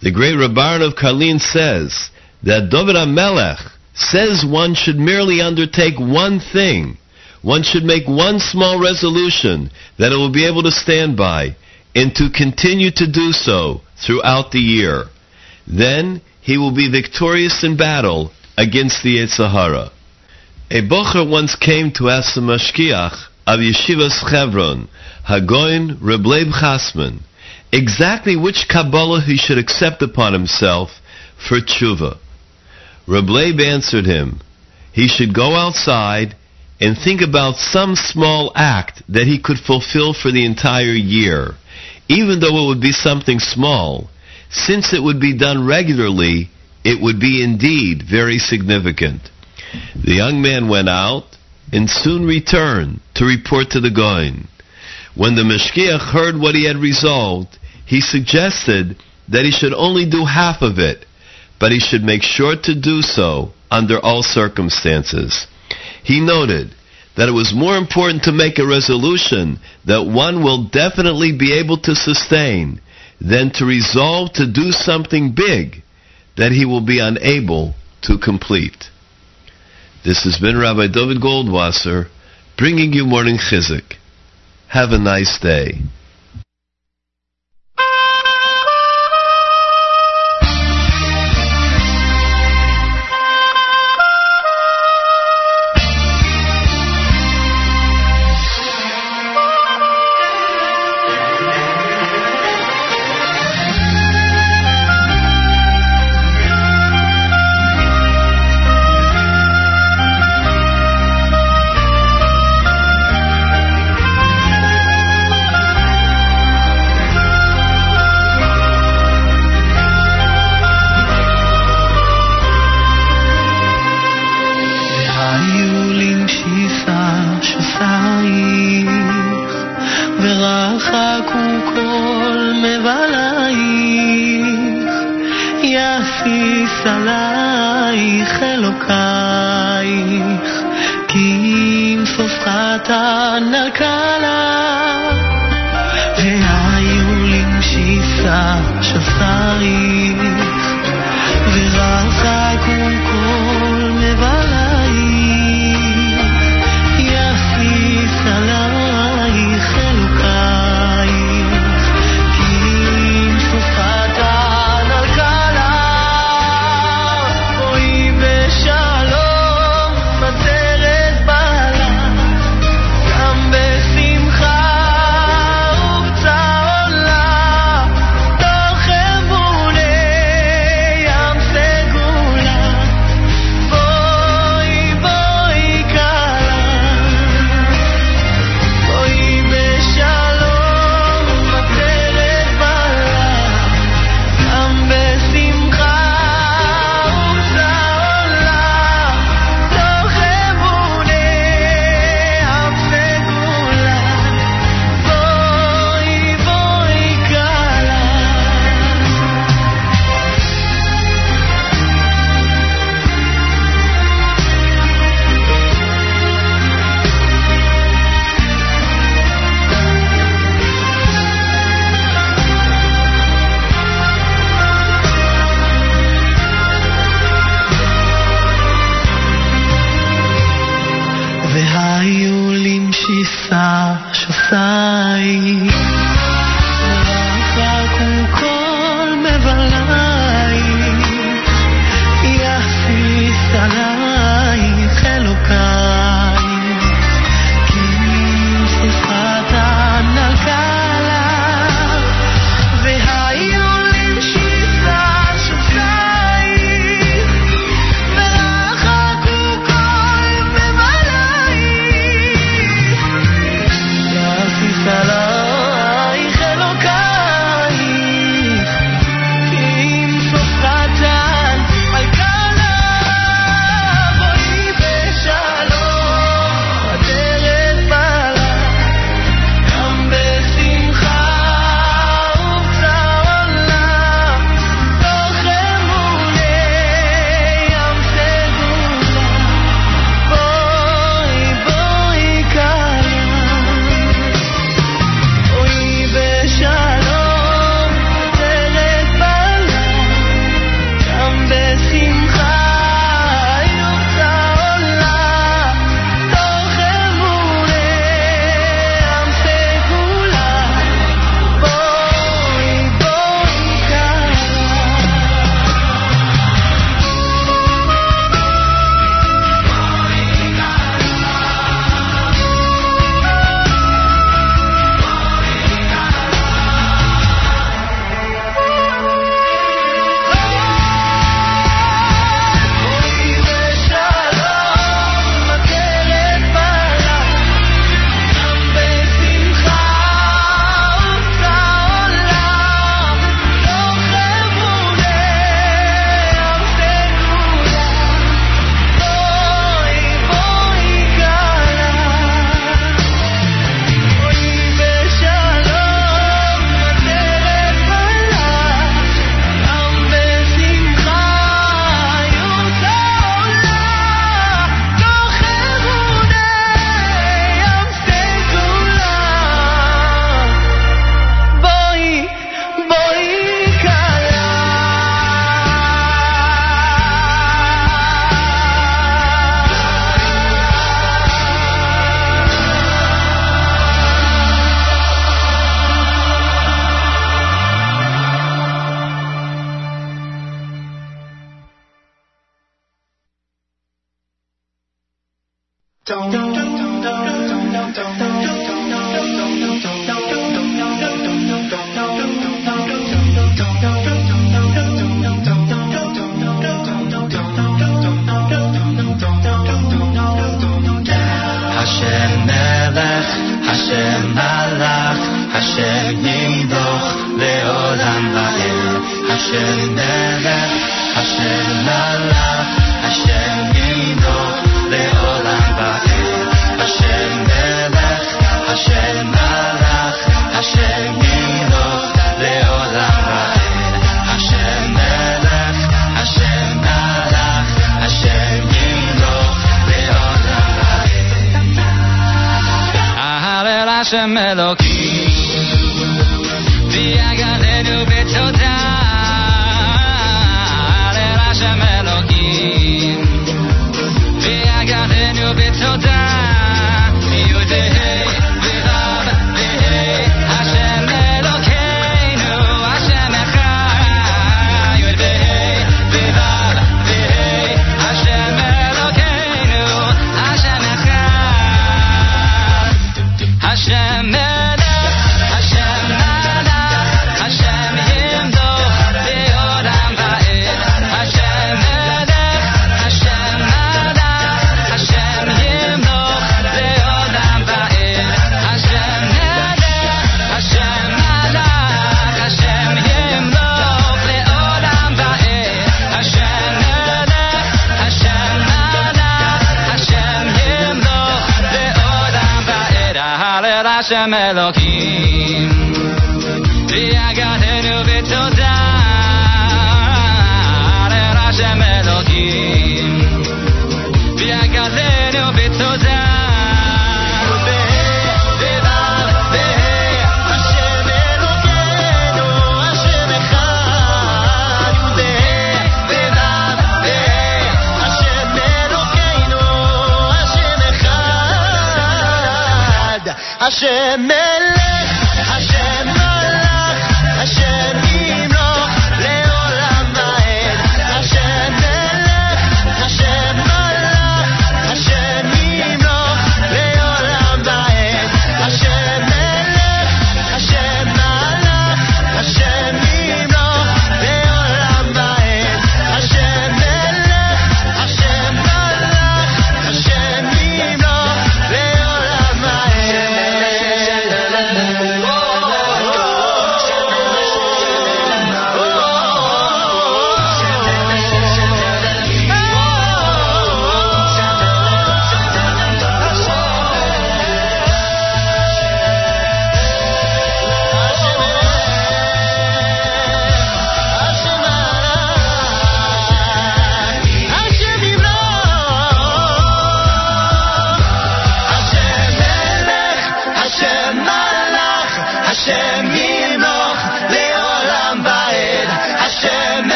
[0.00, 2.10] The great Reb Aaron of Karlin says
[2.42, 6.98] that David HaMelech says one should merely undertake one thing.
[7.42, 11.56] One should make one small resolution that it will be able to stand by
[11.96, 15.06] and to continue to do so throughout the year.
[15.66, 19.90] Then he will be victorious in battle against the Yetzer Hara.
[20.70, 24.88] A bocher once came to ask the Mashgiach of Yeshivas Chevron,
[25.26, 27.20] Hagoin Reb Leib Chasman,
[27.72, 30.90] exactly which Kabbalah he should accept upon himself
[31.48, 32.18] for tshuva.
[33.06, 34.40] Reb Leib answered him,
[34.92, 36.36] he should go outside
[36.78, 41.54] and think about some small act that he could fulfill for the entire year,
[42.08, 44.08] even though it would be something small.
[44.50, 46.50] Since it would be done regularly,
[46.84, 49.22] it would be indeed very significant.
[49.94, 51.24] The young man went out
[51.72, 54.46] and soon returned to report to the Goin.
[55.16, 58.96] When the Mashgiach heard what he had resolved, he suggested
[59.28, 61.04] that he should only do half of it,
[61.58, 65.46] but he should make sure to do so under all circumstances.
[66.04, 66.75] He noted
[67.16, 71.78] that it was more important to make a resolution that one will definitely be able
[71.78, 72.80] to sustain
[73.20, 75.82] than to resolve to do something big
[76.36, 78.84] that he will be unable to complete.
[80.04, 82.08] This has been Rabbi David Goldwasser
[82.58, 83.94] bringing you Morning Chizuk.
[84.68, 85.80] Have a nice day.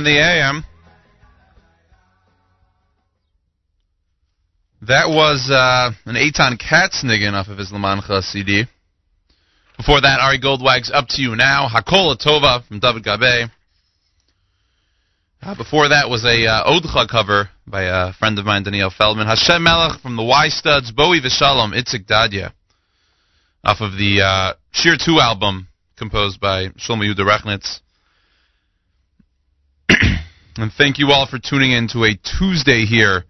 [0.00, 0.64] In the AM.
[4.80, 8.64] That was uh, an Eitan Katz niggun off of his Lamancha CD.
[9.76, 13.50] Before that, Ari Goldwag's Up to You Now, Hakola Tova from David Gabe.
[15.42, 19.26] Uh, before that was a uh, Odcha cover by a friend of mine, Daniel Feldman.
[19.26, 22.54] Hashem Melech from the Y Studs, Bowie Vishalom, Itzik Dadya.
[23.64, 25.68] Off of the uh, Shir 2 album
[25.98, 27.80] composed by Shlomo Yehuda Rechnitz.
[30.56, 33.24] And thank you all for tuning in to a Tuesday here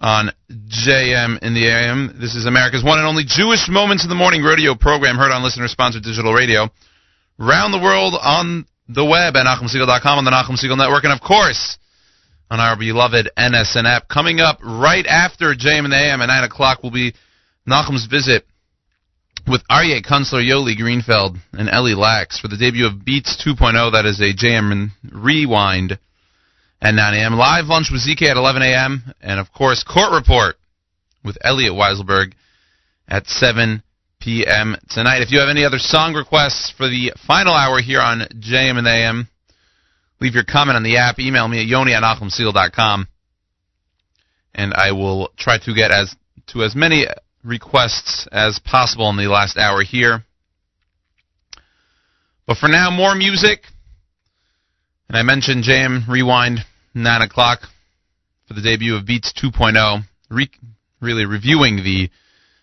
[0.00, 2.18] on JM in the AM.
[2.20, 5.42] This is America's one and only Jewish Moments in the Morning radio program heard on
[5.42, 6.68] listener-sponsored digital radio.
[7.38, 11.20] Round the world on the web at NachumSegal.com on the Nachum Segal Network, and of
[11.20, 11.78] course
[12.50, 14.08] on our beloved NSN app.
[14.08, 17.14] Coming up right after JM in the AM at 9 o'clock will be
[17.68, 18.46] Nachum's visit
[19.46, 23.92] with Aryeh Kunstler, Yoli Greenfeld, and Ellie Lax for the debut of Beats 2.0.
[23.92, 25.98] That is a JM Rewind
[26.80, 27.34] at 9 a.m.
[27.34, 29.14] Live lunch with ZK at 11 a.m.
[29.20, 30.56] And of course, Court Report
[31.24, 32.32] with Elliot Weiselberg
[33.08, 33.82] at 7
[34.20, 34.76] p.m.
[34.90, 35.22] tonight.
[35.22, 38.86] If you have any other song requests for the final hour here on JM and
[38.86, 39.28] AM,
[40.20, 41.18] leave your comment on the app.
[41.18, 42.02] Email me at yoni at.
[44.54, 46.14] And I will try to get as
[46.48, 47.06] to as many
[47.44, 50.24] requests as possible in the last hour here.
[52.46, 53.64] But for now, more music.
[55.08, 56.60] And I mentioned JM Rewind
[56.94, 57.60] 9 o'clock
[58.46, 60.50] for the debut of Beats 2.0, re-
[61.00, 62.10] really reviewing the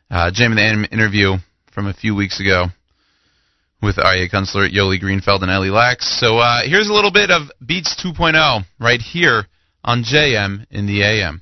[0.10, 1.36] uh, JM and the AM interview
[1.72, 2.66] from a few weeks ago
[3.82, 6.20] with Aryeh Kunstler, Yoli Greenfeld, and Ellie Lax.
[6.20, 9.46] So uh, here's a little bit of Beats 2.0 right here
[9.84, 11.04] on JM in the.
[11.04, 11.42] Am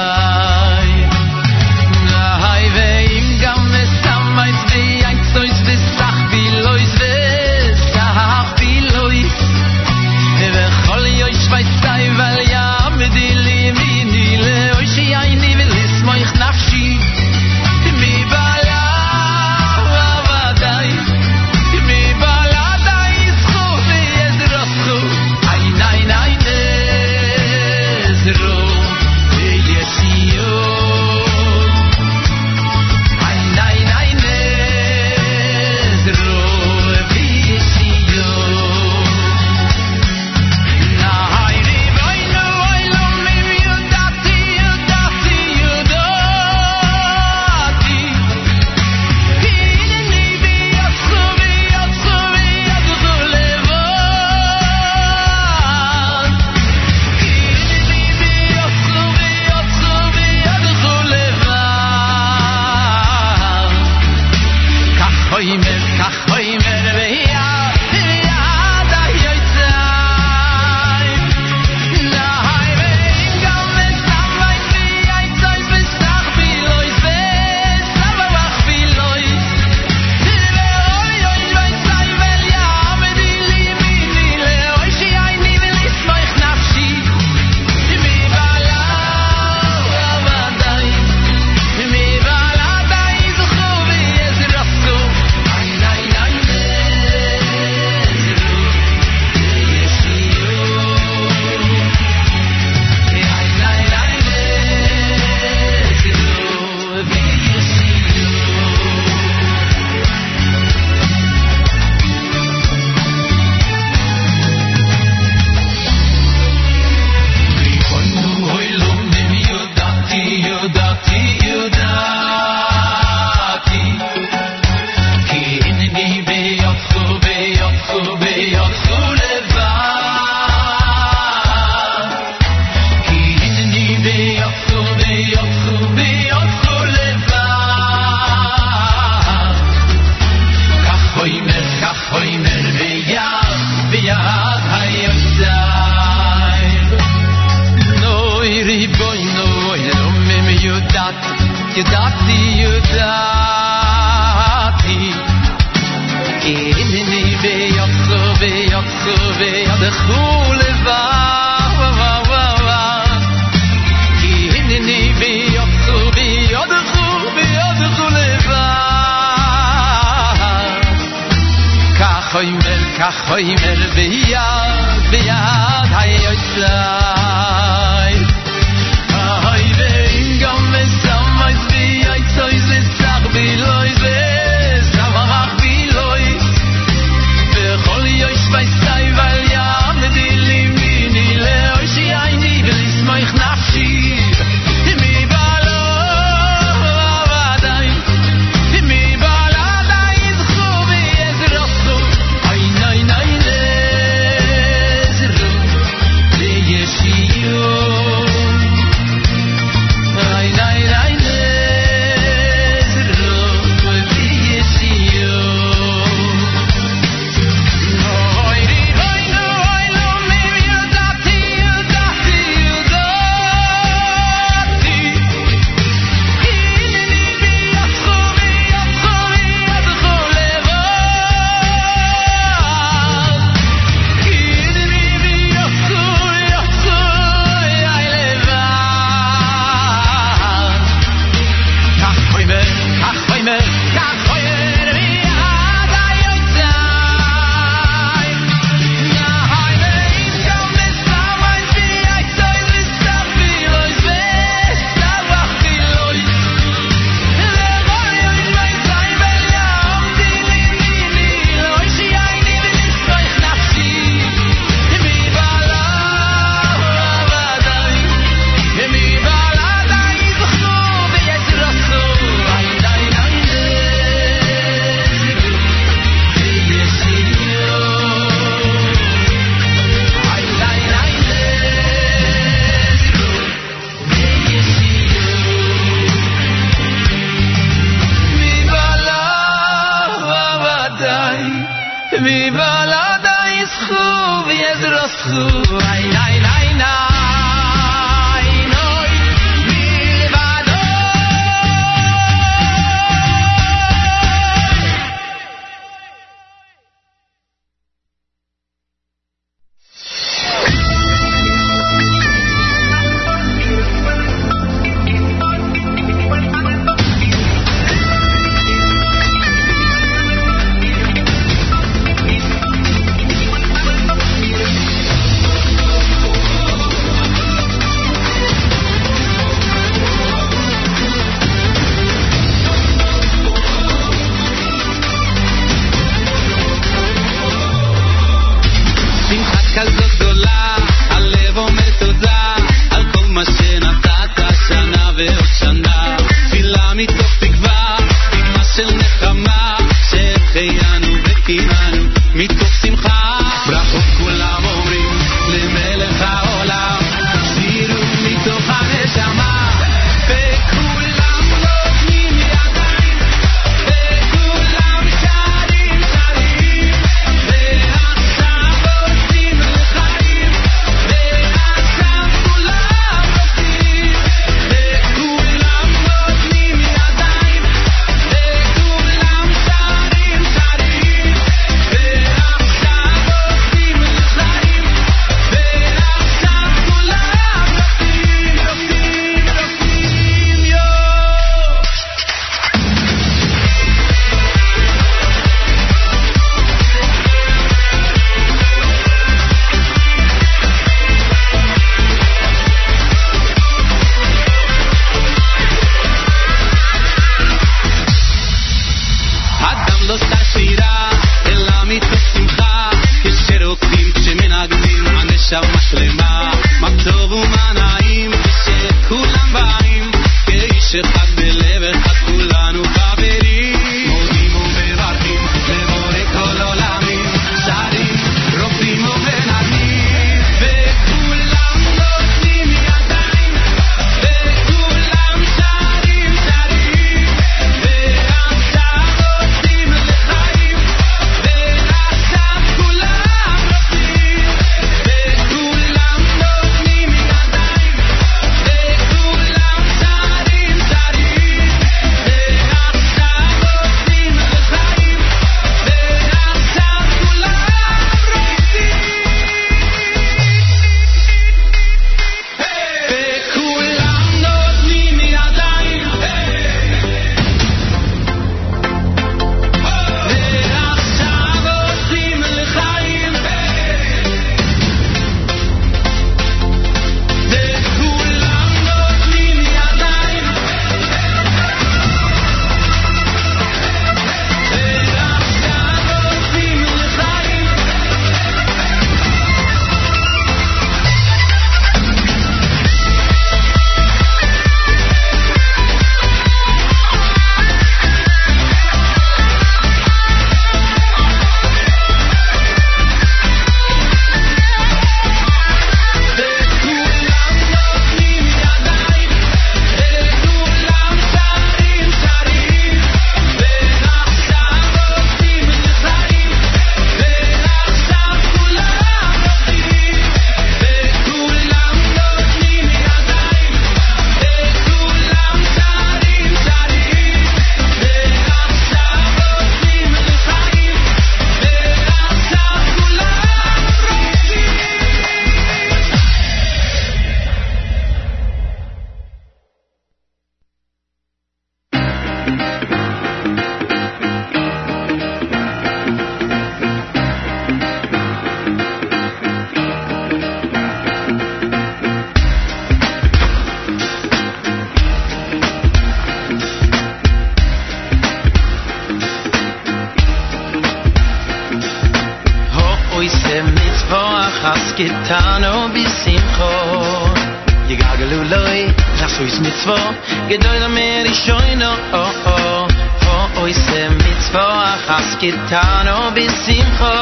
[575.31, 577.15] skitano bin simcho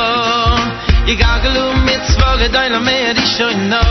[1.12, 3.86] igaglu um mit zwoge deine mer ich schon no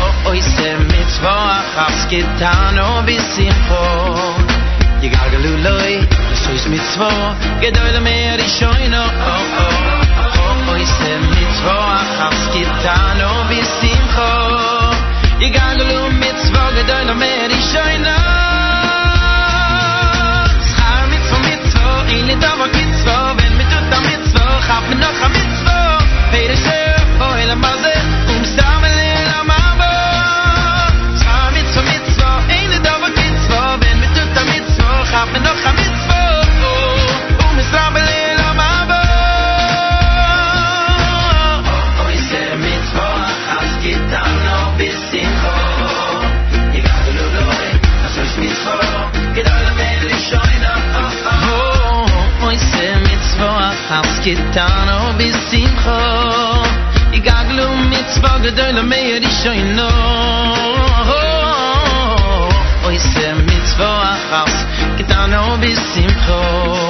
[0.00, 1.10] o oi se mit
[5.66, 5.92] loy
[6.42, 7.82] so is mit zwoge Oh
[9.20, 14.58] oh oh oh, no o oi se mit zwoge has skitano bin simcho
[24.68, 25.76] hab mir noch a mitzvo
[26.30, 26.96] Peter Sher,
[27.42, 27.92] el maze
[28.28, 28.98] um stamel
[37.98, 38.07] el
[54.24, 55.98] getan ob bis sim kho
[57.16, 59.44] i gaglu mit zwag de le mer ich
[59.78, 59.90] no
[62.88, 64.52] oi se mit zwag
[64.98, 66.87] getan ob bis sim kho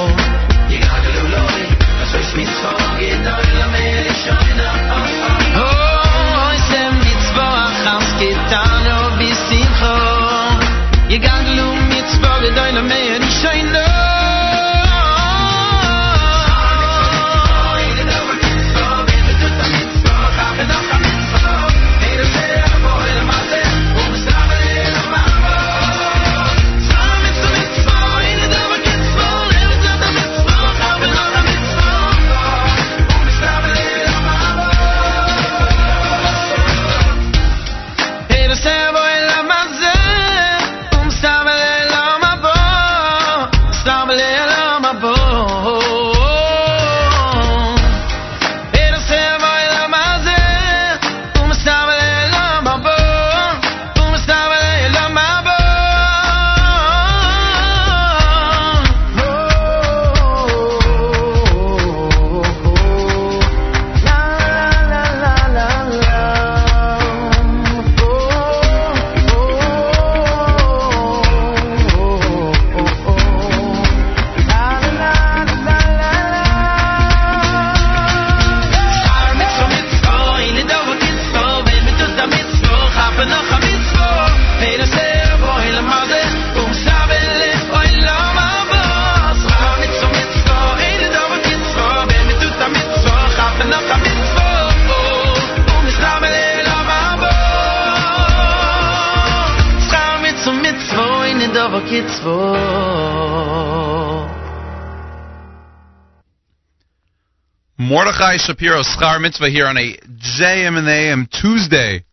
[108.49, 112.03] Shapiro Schar Mitzvah here on a JM and AM Tuesday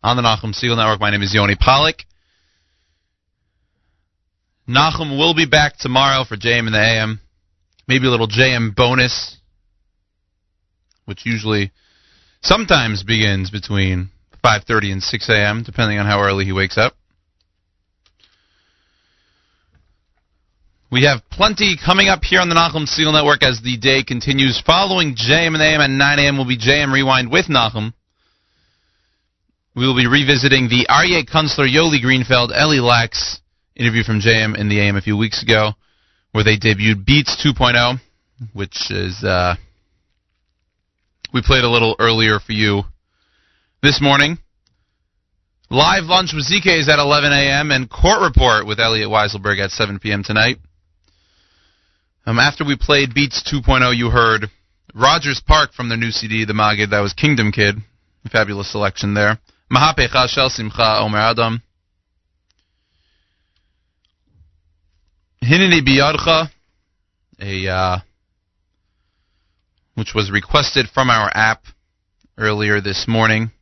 [0.00, 1.00] on the Nachum Segal Network.
[1.00, 2.04] My name is Yoni Pollak.
[4.68, 7.20] Nachum will be back tomorrow for JM and the AM.
[7.88, 9.38] Maybe a little JM bonus,
[11.04, 11.72] which usually
[12.42, 14.10] sometimes begins between
[14.44, 16.92] 5.30 and 6 a.m., depending on how early he wakes up.
[20.88, 24.62] We have plenty coming up here on the Nachum Segal Network as the day continues.
[24.64, 26.38] Following JM and AM at 9 a.m.
[26.38, 27.92] will be JM Rewind with Nachum.
[29.74, 33.40] We will be revisiting the Aryeh Kunstler, Yoli Greenfeld, Ellie Lax
[33.74, 35.72] interview from JM in the AM a few weeks ago,
[36.30, 37.98] where they debuted Beats 2.0,
[38.52, 39.56] which is uh,
[41.34, 42.84] we played a little earlier for you
[43.82, 44.38] this morning.
[45.68, 47.72] Live lunch with ZK is at 11 a.m.
[47.72, 50.22] and court report with Elliot Weiselberg at 7 p.m.
[50.22, 50.58] tonight.
[52.28, 54.50] Um, after we played Beats 2.0, you heard
[54.92, 56.90] Rogers Park from their new CD, The Magid.
[56.90, 57.76] That was Kingdom Kid.
[58.32, 59.38] Fabulous selection there.
[59.72, 61.62] Mahapecha Shel Simcha Omer Adam.
[65.40, 66.48] Hineni Biyadcha,
[67.40, 67.98] a uh,
[69.94, 71.62] which was requested from our app
[72.36, 73.52] earlier this morning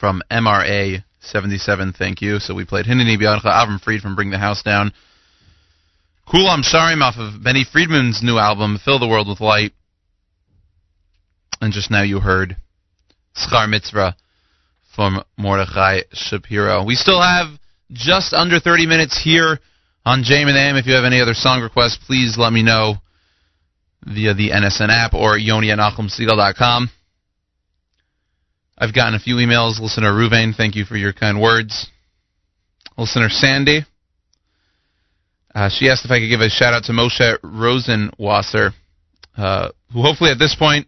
[0.00, 1.92] from MRA 77.
[1.92, 2.40] Thank you.
[2.40, 4.92] So we played Hineni Biyadcha, Avram Fried from Bring the House Down.
[6.28, 9.72] Kulam Sharim off of Benny Friedman's new album, Fill the World with Light.
[11.62, 12.58] And just now you heard
[13.34, 14.14] Schar Mitzvah
[14.94, 16.84] from Mordechai Shapiro.
[16.84, 17.58] We still have
[17.92, 19.58] just under 30 minutes here
[20.04, 20.76] on JM and AM.
[20.76, 22.96] If you have any other song requests, please let me know
[24.04, 25.72] via the NSN app or yoni.
[25.72, 25.86] I've
[28.94, 29.80] gotten a few emails.
[29.80, 31.88] Listener Ruvain, thank you for your kind words.
[32.98, 33.86] Listener Sandy,
[35.58, 38.70] uh, she asked if I could give a shout out to Moshe Rosenwasser,
[39.36, 40.86] uh, who hopefully at this point,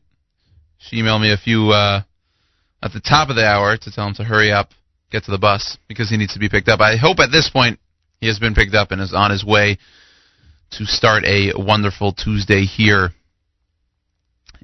[0.79, 2.03] she emailed me a few uh,
[2.81, 4.69] at the top of the hour to tell him to hurry up,
[5.11, 6.79] get to the bus because he needs to be picked up.
[6.79, 7.81] I hope at this point
[8.21, 9.77] he has been picked up and is on his way
[10.79, 13.11] to start a wonderful Tuesday here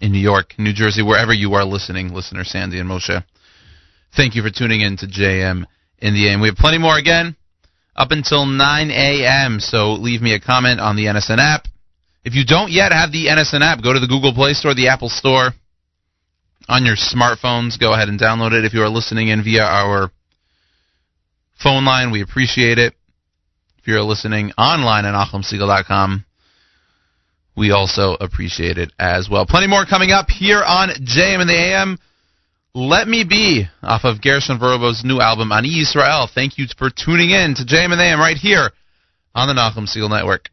[0.01, 3.25] in New York, New Jersey, wherever you are listening, listener Sandy and Moshe.
[4.17, 5.65] Thank you for tuning in to JM
[5.99, 6.41] in the AM.
[6.41, 7.35] We have plenty more again
[7.97, 9.58] up until 9 a.m.
[9.58, 11.66] So leave me a comment on the NSN app.
[12.25, 14.89] If you don't yet have the NSN app, go to the Google Play Store, the
[14.89, 15.50] Apple Store.
[16.68, 18.65] On your smartphones, go ahead and download it.
[18.65, 20.10] If you are listening in via our
[21.62, 22.94] phone line, we appreciate it.
[23.78, 26.25] If you're listening online at NachumSegal.com,
[27.57, 29.47] we also appreciate it as well.
[29.47, 31.99] Plenty more coming up here on JM and the AM.
[32.77, 36.29] Let Me Be off of Gershon Veroba's new album on Israel.
[36.29, 38.71] Thank you for tuning in to Jam and AM right here
[39.35, 40.51] on the Nachum Segal Network.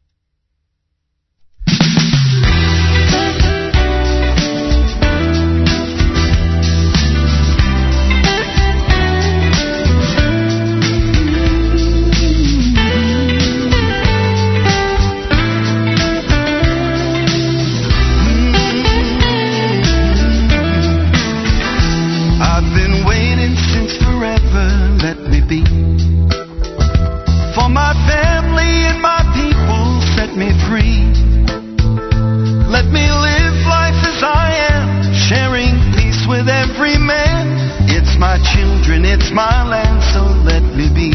[38.24, 41.11] my children, it's my land, so let me be.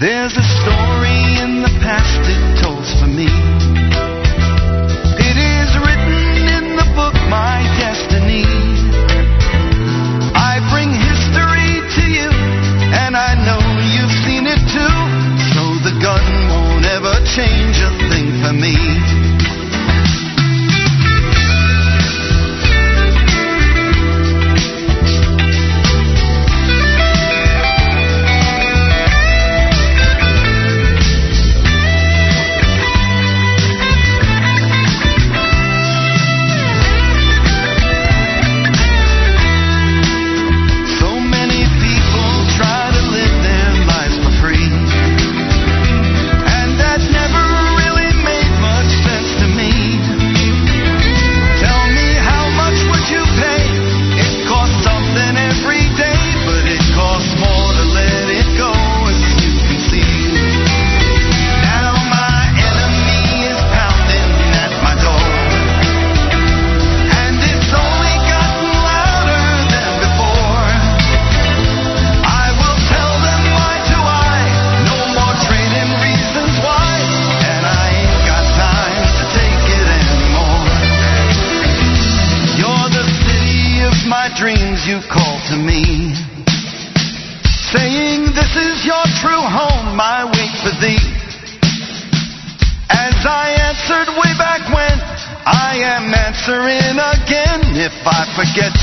[0.00, 2.21] There's a story in the past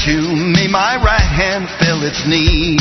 [0.09, 2.78] to me, my right hand fell its knee.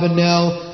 [0.00, 0.65] Ba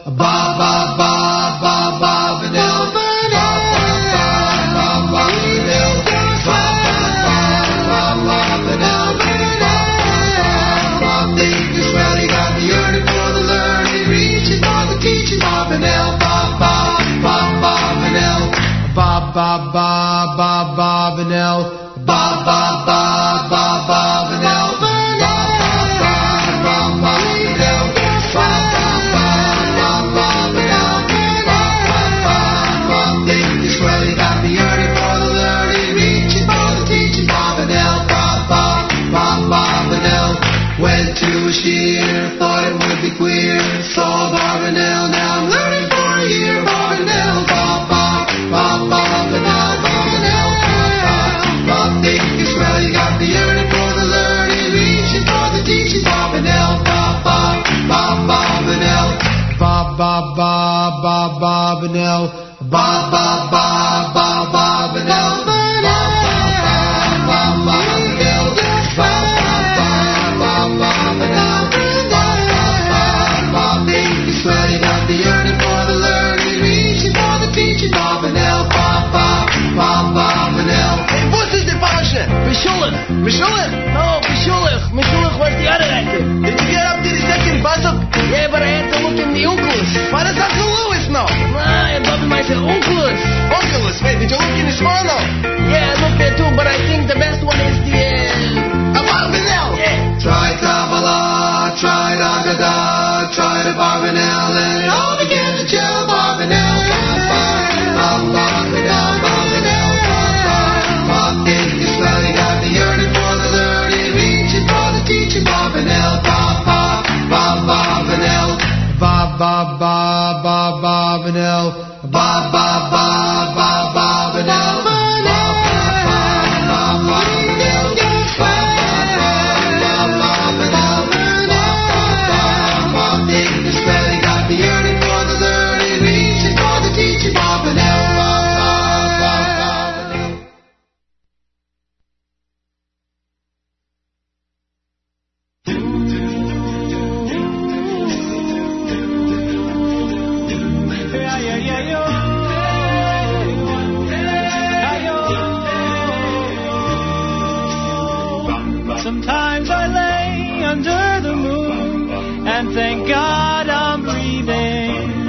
[159.03, 165.27] Sometimes I lay under the moon and thank God I'm breathing.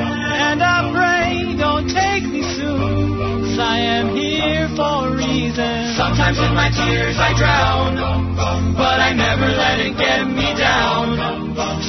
[0.48, 5.96] And I pray, don't take me soon, 'cause I am here for a reason.
[5.96, 7.96] Sometimes in my tears I drown,
[8.78, 11.18] but I never let it get me down.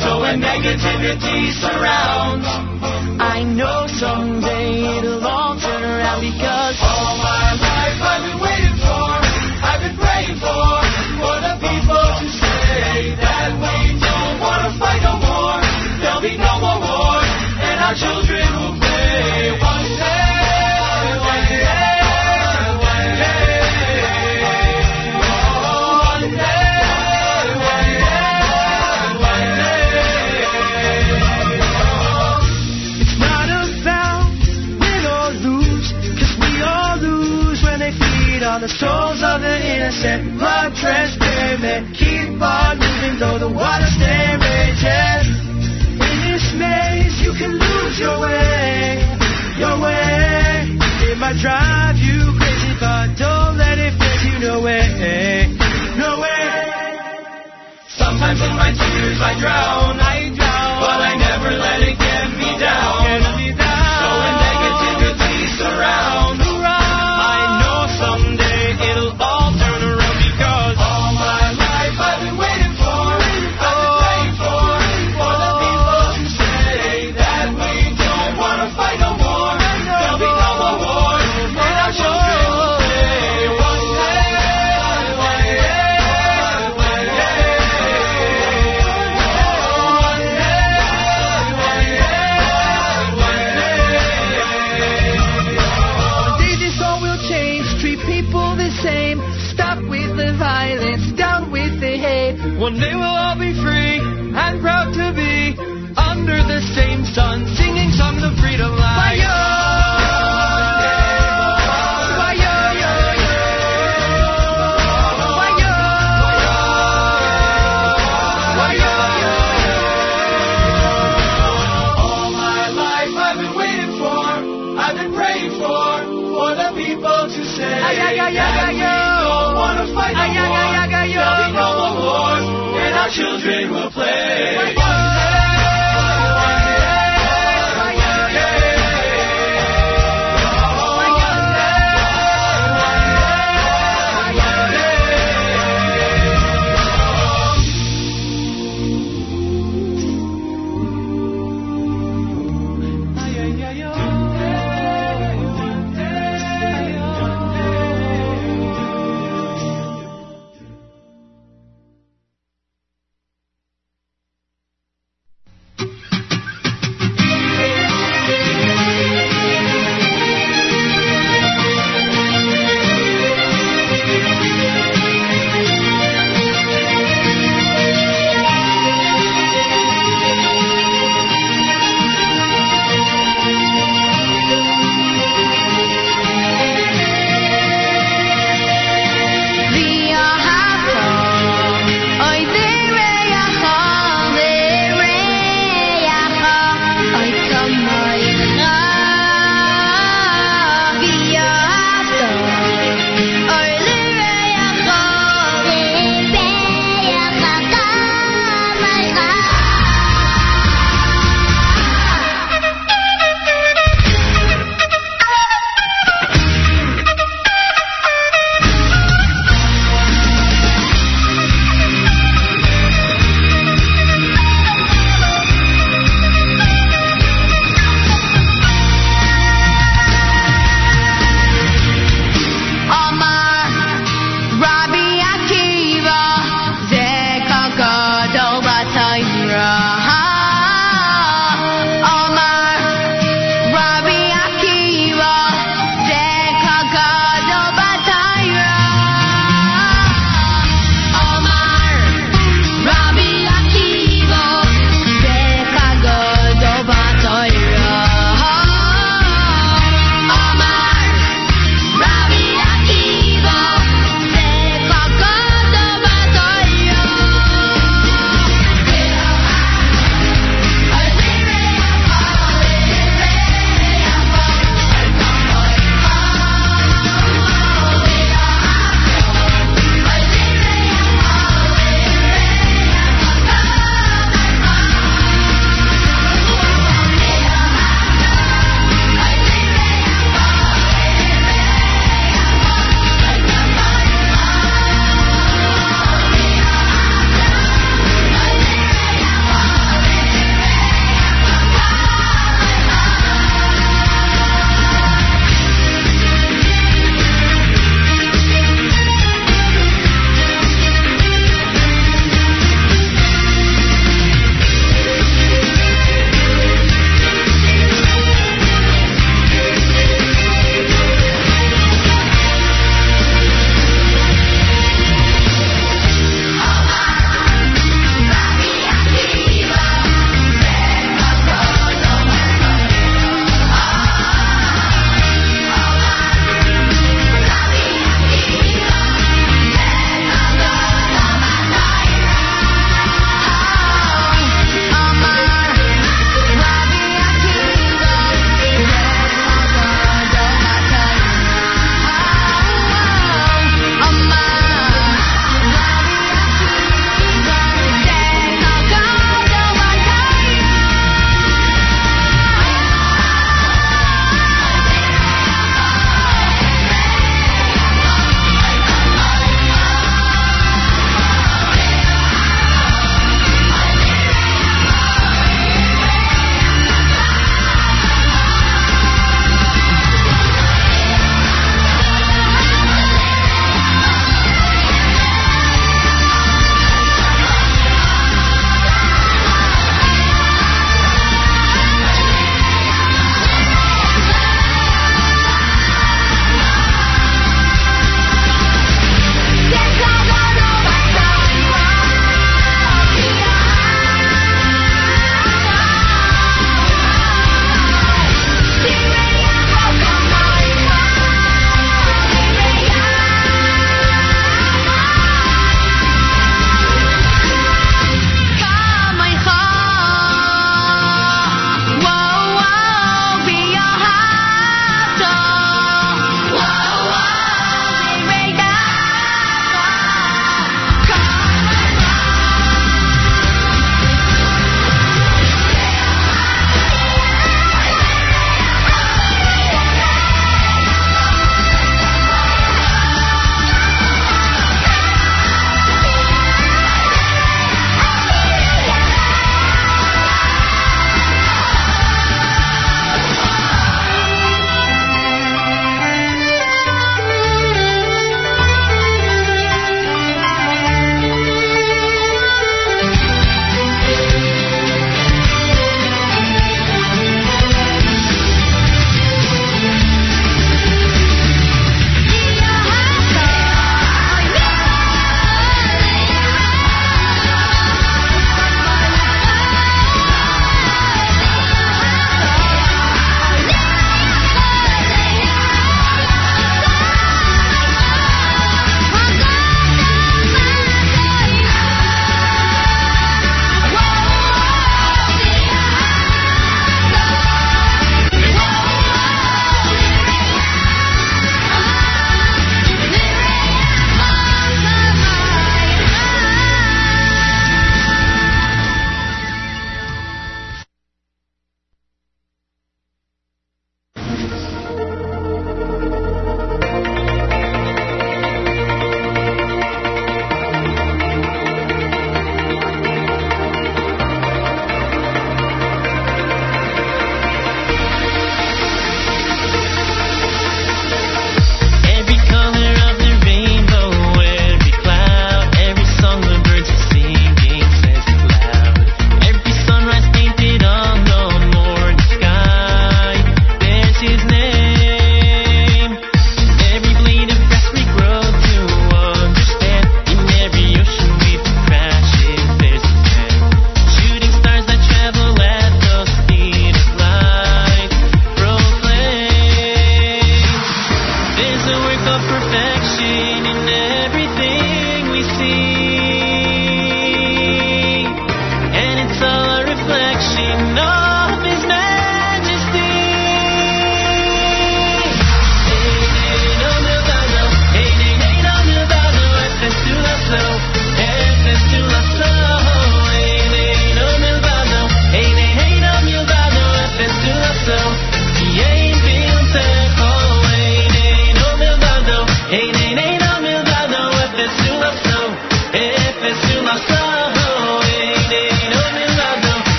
[0.00, 2.46] So when negativity surrounds,
[3.38, 9.06] I know someday it'll all turn around because all my life I've been waiting for,
[9.62, 10.66] I've been praying for,
[11.22, 15.62] for the people to say that we don't want to fight no more.
[16.02, 17.22] There'll be no more war,
[17.62, 18.47] and our children
[40.80, 45.26] transparent, keep on moving though the water stay raging.
[45.98, 49.02] In this maze, you can lose your way,
[49.58, 50.78] your way.
[51.10, 54.38] It might drive you crazy, but don't let it phase you.
[54.38, 55.50] No way,
[55.98, 56.46] no way.
[57.98, 62.54] Sometimes in my tears I drown, I drown, but I never let it get me
[62.58, 63.02] down.
[63.02, 63.22] So when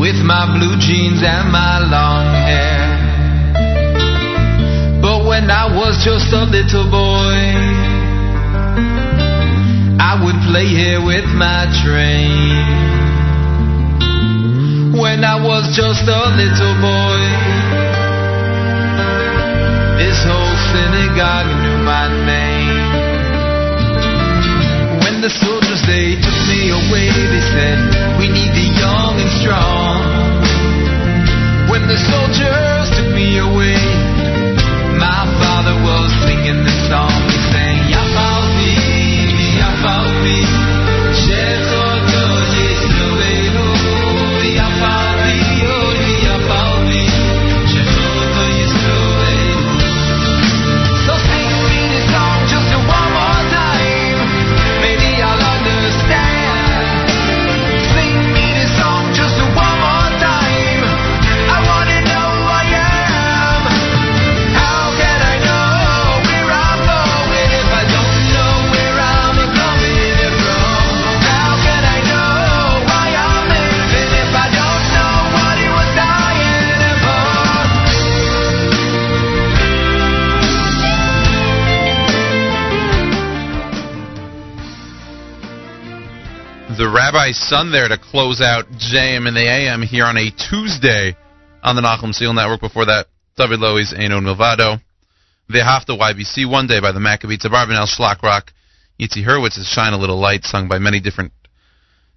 [0.00, 2.80] with my blue jeans and my long hair.
[5.00, 7.36] But when I was just a little boy,
[10.00, 12.64] I would play here with my train.
[14.98, 17.20] When I was just a little boy,
[20.00, 22.59] this whole synagogue knew my name.
[25.20, 27.76] When the soldiers they took me away, they said,
[28.16, 30.00] We need the young and strong.
[31.68, 33.76] When the soldiers took me away,
[34.96, 37.12] my father was singing this song.
[37.28, 38.80] He sang, Yafalti,
[39.60, 40.59] Yafalti,
[87.20, 91.14] The Rabbi's Son there to close out JM and the AM here on a Tuesday
[91.62, 92.62] on the Nachum Segal Network.
[92.62, 94.80] Before that, David Lowy's Ein Od Milvado.
[95.52, 98.48] Vehafta YBC One Day by the Maccabeats of Barbanel Schlakrock.
[98.98, 101.32] Yitzi Hurwitz's Shine a Little Light sung by many different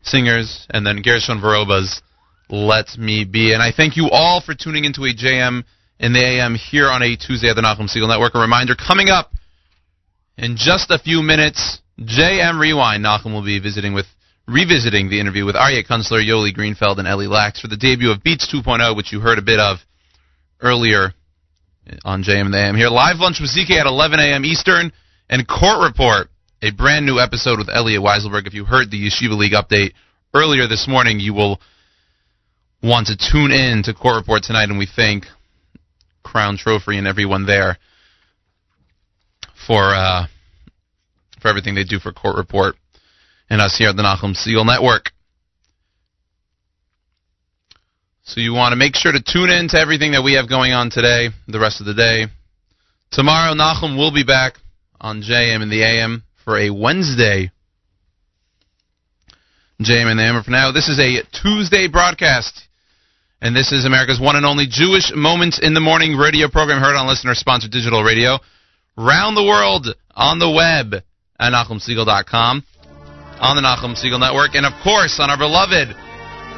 [0.04, 0.66] singers.
[0.70, 2.02] And then Gershon Veroba's
[2.50, 3.52] Let Me Be.
[3.52, 5.66] And I thank you all for tuning into a JM
[6.00, 8.36] and the AM here on a Tuesday at the Nachum Segal Network.
[8.36, 9.34] A reminder coming up
[10.38, 13.04] in just a few minutes, JM Rewind.
[13.04, 14.06] Nachum will be visiting with
[14.48, 18.24] revisiting the interview with Aryeh Kunstler, Yoli Greenfeld, and Ellie Lax for the debut of
[18.24, 19.78] Beats 2.0, which you heard a bit of
[20.62, 21.14] earlier
[22.04, 22.76] on JM and the AM.
[22.76, 24.46] Here, live lunch with ZK at 11 a.m.
[24.46, 24.92] Eastern,
[25.30, 26.28] and Court Report,
[26.62, 28.48] a brand new episode with Elliot Weiselberg.
[28.48, 29.94] If you heard the Yeshiva League update
[30.34, 31.60] earlier this morning, you will
[32.82, 35.26] want to tune in to Court Report tonight, and we thank
[36.24, 37.78] Crown Trophy and everyone there
[39.68, 40.28] for uh,
[41.42, 42.76] for everything they do for Court Report
[43.54, 45.12] and us here at the Nachum Segal Network.
[48.24, 50.74] So you want to make sure to tune in to everything that we have going
[50.74, 52.26] on today, the rest of the day.
[53.12, 54.56] Tomorrow, Nachum will be back
[55.00, 57.52] on JM and the AM for a Wednesday
[59.82, 60.42] JM and the AM.
[60.42, 62.60] For now, this is a Tuesday broadcast,
[63.40, 66.96] and this is America's one and only Jewish Moments in the Morning radio program heard
[66.96, 68.40] on listener-sponsored digital radio,
[68.98, 71.04] round the world on the web
[71.40, 72.64] at NachumSegal.com
[73.40, 75.96] on the Nachum Segal Network, and of course on our beloved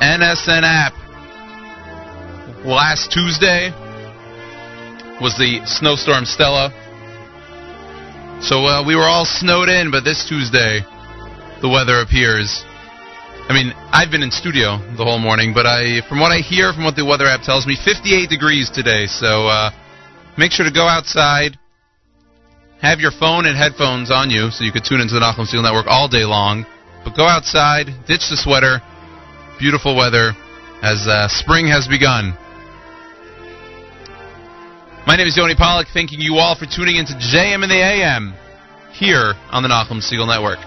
[0.01, 0.93] NSN app.
[2.65, 3.69] Last Tuesday
[5.21, 6.73] was the snowstorm Stella,
[8.41, 9.91] so uh, we were all snowed in.
[9.91, 10.81] But this Tuesday,
[11.61, 12.63] the weather appears.
[13.47, 16.73] I mean, I've been in studio the whole morning, but I, from what I hear,
[16.73, 19.05] from what the weather app tells me, 58 degrees today.
[19.05, 19.69] So uh,
[20.37, 21.59] make sure to go outside.
[22.85, 25.63] Have your phone and headphones on you so you could tune into the Nachum Segal
[25.63, 26.67] Network all day long.
[27.03, 28.77] But go outside, ditch the sweater.
[29.57, 30.37] Beautiful weather
[30.83, 32.37] as uh, spring has begun.
[35.07, 38.35] My name is Yoni Pollak, thanking you all for tuning into JM and the AM
[38.93, 40.61] here on the Nachum Segal Network.